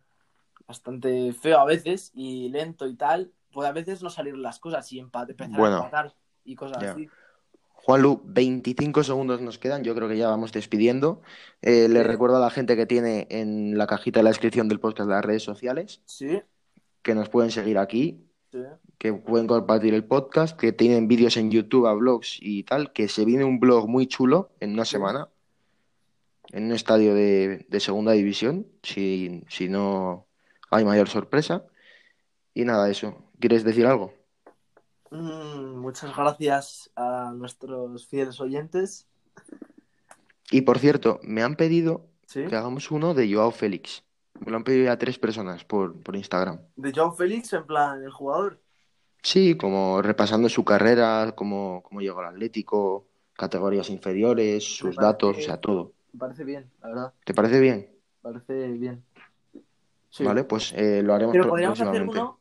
Bastante 0.68 1.34
feo 1.34 1.60
a 1.60 1.66
veces 1.66 2.12
y 2.14 2.50
lento 2.50 2.88
y 2.88 2.96
tal, 2.96 3.34
puede 3.52 3.70
a 3.70 3.74
veces 3.74 4.02
no 4.02 4.10
salir 4.10 4.38
las 4.38 4.60
cosas 4.60 4.90
y 4.94 5.00
empate, 5.00 5.34
empezar 5.34 5.60
Bueno. 5.60 5.76
a 5.76 5.80
empatar 5.80 6.16
y 6.46 6.56
cosas 6.56 6.84
así. 6.84 7.10
Juanlu, 7.86 8.22
25 8.26 9.04
segundos 9.04 9.42
nos 9.42 9.60
quedan, 9.60 9.84
yo 9.84 9.94
creo 9.94 10.08
que 10.08 10.18
ya 10.18 10.30
vamos 10.30 10.54
despidiendo. 10.54 11.22
Eh, 11.62 11.88
le 11.90 12.00
Sí. 12.02 12.08
recuerdo 12.08 12.38
a 12.38 12.40
la 12.40 12.50
gente 12.50 12.76
que 12.78 12.86
tiene 12.86 13.28
en 13.30 13.78
la 13.78 13.88
cajita 13.88 14.20
de 14.20 14.24
la 14.24 14.30
descripción 14.30 14.70
del 14.70 14.80
podcast 14.80 15.10
las 15.10 15.24
redes 15.26 15.44
sociales, 15.44 16.02
Sí, 16.06 16.42
que 17.02 17.14
nos 17.14 17.28
pueden 17.28 17.52
seguir 17.52 17.78
aquí, 17.78 18.24
sí. 18.52 18.60
que 18.98 19.12
pueden 19.14 19.48
compartir 19.48 19.94
el 19.94 20.06
podcast, 20.06 20.58
que 20.58 20.72
tienen 20.72 21.10
vídeos 21.10 21.36
en 21.36 21.52
YouTube 21.52 21.86
a 21.88 21.94
blogs 21.94 22.38
y 22.42 22.64
tal, 22.64 22.94
que 22.94 23.10
se 23.10 23.26
viene 23.26 23.44
un 23.44 23.60
blog 23.60 23.90
muy 23.90 24.08
chulo 24.08 24.52
en 24.62 24.72
una 24.72 24.86
semana, 24.86 25.28
en 26.54 26.66
un 26.66 26.72
estadio 26.72 27.14
de, 27.14 27.66
de 27.68 27.80
segunda 27.82 28.14
división, 28.14 28.66
si, 28.82 29.44
si 29.50 29.68
no 29.68 30.26
hay 30.72 30.86
mayor 30.86 31.10
sorpresa. 31.10 31.66
Y 32.54 32.64
nada, 32.64 32.90
eso. 32.90 33.26
¿Quieres 33.40 33.64
decir 33.66 33.86
algo? 33.88 34.14
Mm, 35.14 35.78
muchas 35.78 36.16
gracias 36.16 36.90
a 36.96 37.32
nuestros 37.36 38.08
fieles 38.08 38.40
oyentes. 38.42 39.08
Y 40.50 40.62
por 40.62 40.80
cierto, 40.80 41.20
me 41.22 41.44
han 41.44 41.56
pedido 41.56 42.08
Sí. 42.26 42.46
que 42.48 42.56
hagamos 42.56 42.90
uno 42.90 43.14
de 43.14 43.32
Joao 43.32 43.52
Félix. 43.52 44.04
Me 44.40 44.50
lo 44.50 44.58
han 44.58 44.64
pedido 44.64 44.86
ya 44.86 44.98
tres 44.98 45.20
personas 45.20 45.64
por, 45.66 46.02
por 46.02 46.16
Instagram. 46.16 46.60
De 46.76 46.92
John 46.96 47.16
Félix, 47.16 47.54
en 47.54 47.66
plan, 47.68 48.04
el 48.04 48.10
jugador. 48.10 48.60
Sí, 49.22 49.56
como 49.56 50.02
repasando 50.02 50.50
su 50.50 50.66
carrera, 50.66 51.34
cómo, 51.36 51.84
cómo 51.84 52.02
llegó 52.02 52.20
al 52.22 52.34
Atlético, 52.34 53.06
categorías 53.34 53.92
inferiores, 53.92 54.64
sus 54.64 54.96
datos, 54.96 55.38
o 55.38 55.42
sea, 55.42 55.58
todo. 55.62 55.94
Me 56.12 56.20
parece 56.20 56.44
bien, 56.44 56.72
la 56.82 56.88
verdad. 56.88 57.14
¿Te 57.24 57.34
parece 57.36 57.60
bien? 57.60 57.90
Me 58.24 58.32
parece 58.32 58.68
bien. 58.70 59.04
Sí. 60.10 60.24
Vale, 60.24 60.44
pues 60.44 60.74
eh, 60.76 61.04
lo 61.04 61.14
haremos 61.14 61.34
Pero 61.34 61.48
podríamos 61.50 61.80
hacer 61.80 62.02
uno, 62.02 62.40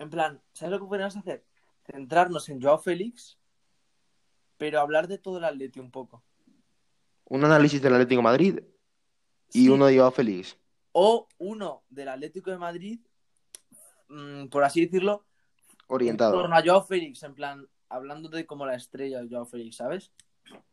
en 0.00 0.10
plan, 0.10 0.40
¿sabes 0.52 0.72
lo 0.72 0.80
que 0.80 0.86
podríamos 0.86 1.16
hacer? 1.16 1.44
Centrarnos 1.90 2.48
en 2.48 2.60
Joao 2.62 2.78
Félix, 2.78 3.38
pero 4.56 4.80
hablar 4.80 5.08
de 5.08 5.18
todo 5.18 5.38
el 5.38 5.44
Atleti 5.44 5.80
un 5.80 5.90
poco. 5.90 6.22
Un 7.26 7.44
análisis 7.44 7.80
del 7.82 7.92
Atlético 7.94 8.18
de 8.20 8.22
Madrid 8.24 8.60
y 9.52 9.64
Sí. 9.64 9.68
uno 9.68 9.86
de 9.86 9.98
Joao 9.98 10.10
Félix. 10.10 10.56
O 10.92 11.28
uno 11.38 11.82
del 11.88 12.08
Atlético 12.08 12.50
de 12.50 12.58
Madrid, 12.58 13.00
mm, 14.08 14.46
por 14.46 14.64
así 14.64 14.84
decirlo, 14.84 15.26
en 15.70 15.84
Orientado. 15.88 16.32
torno 16.32 16.56
a 16.56 16.62
Joao 16.62 16.82
Félix, 16.82 17.22
en 17.22 17.34
plan, 17.34 17.68
hablando 17.88 18.28
de 18.28 18.46
como 18.46 18.64
la 18.66 18.74
estrella 18.74 19.20
de 19.22 19.28
Joao 19.28 19.44
Félix, 19.46 19.76
¿sabes? 19.76 20.12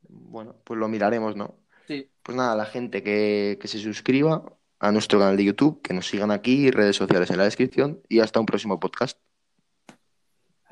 Bueno, 0.08 0.56
pues 0.64 0.80
lo 0.80 0.88
miraremos, 0.88 1.36
¿no? 1.36 1.56
Sí. 1.88 2.10
Pues 2.24 2.36
nada, 2.38 2.56
la 2.56 2.66
gente 2.66 3.04
que, 3.04 3.58
que 3.60 3.68
se 3.68 3.80
suscriba 3.80 4.44
a 4.80 4.92
nuestro 4.92 5.20
canal 5.20 5.38
de 5.38 5.44
YouTube, 5.46 5.82
que 5.82 5.94
nos 5.94 6.08
sigan 6.08 6.32
aquí, 6.32 6.72
redes 6.72 6.96
sociales 6.96 7.30
en 7.32 7.38
la 7.38 7.44
descripción 7.44 8.02
y 8.10 8.20
hasta 8.20 8.40
un 8.40 8.46
próximo 8.46 8.80
podcast. 8.80 9.20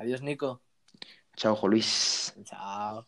Adiós, 0.00 0.20
Nico. 0.20 0.60
Chao, 1.36 1.56
Luis. 1.66 2.32
Chao. 2.44 3.06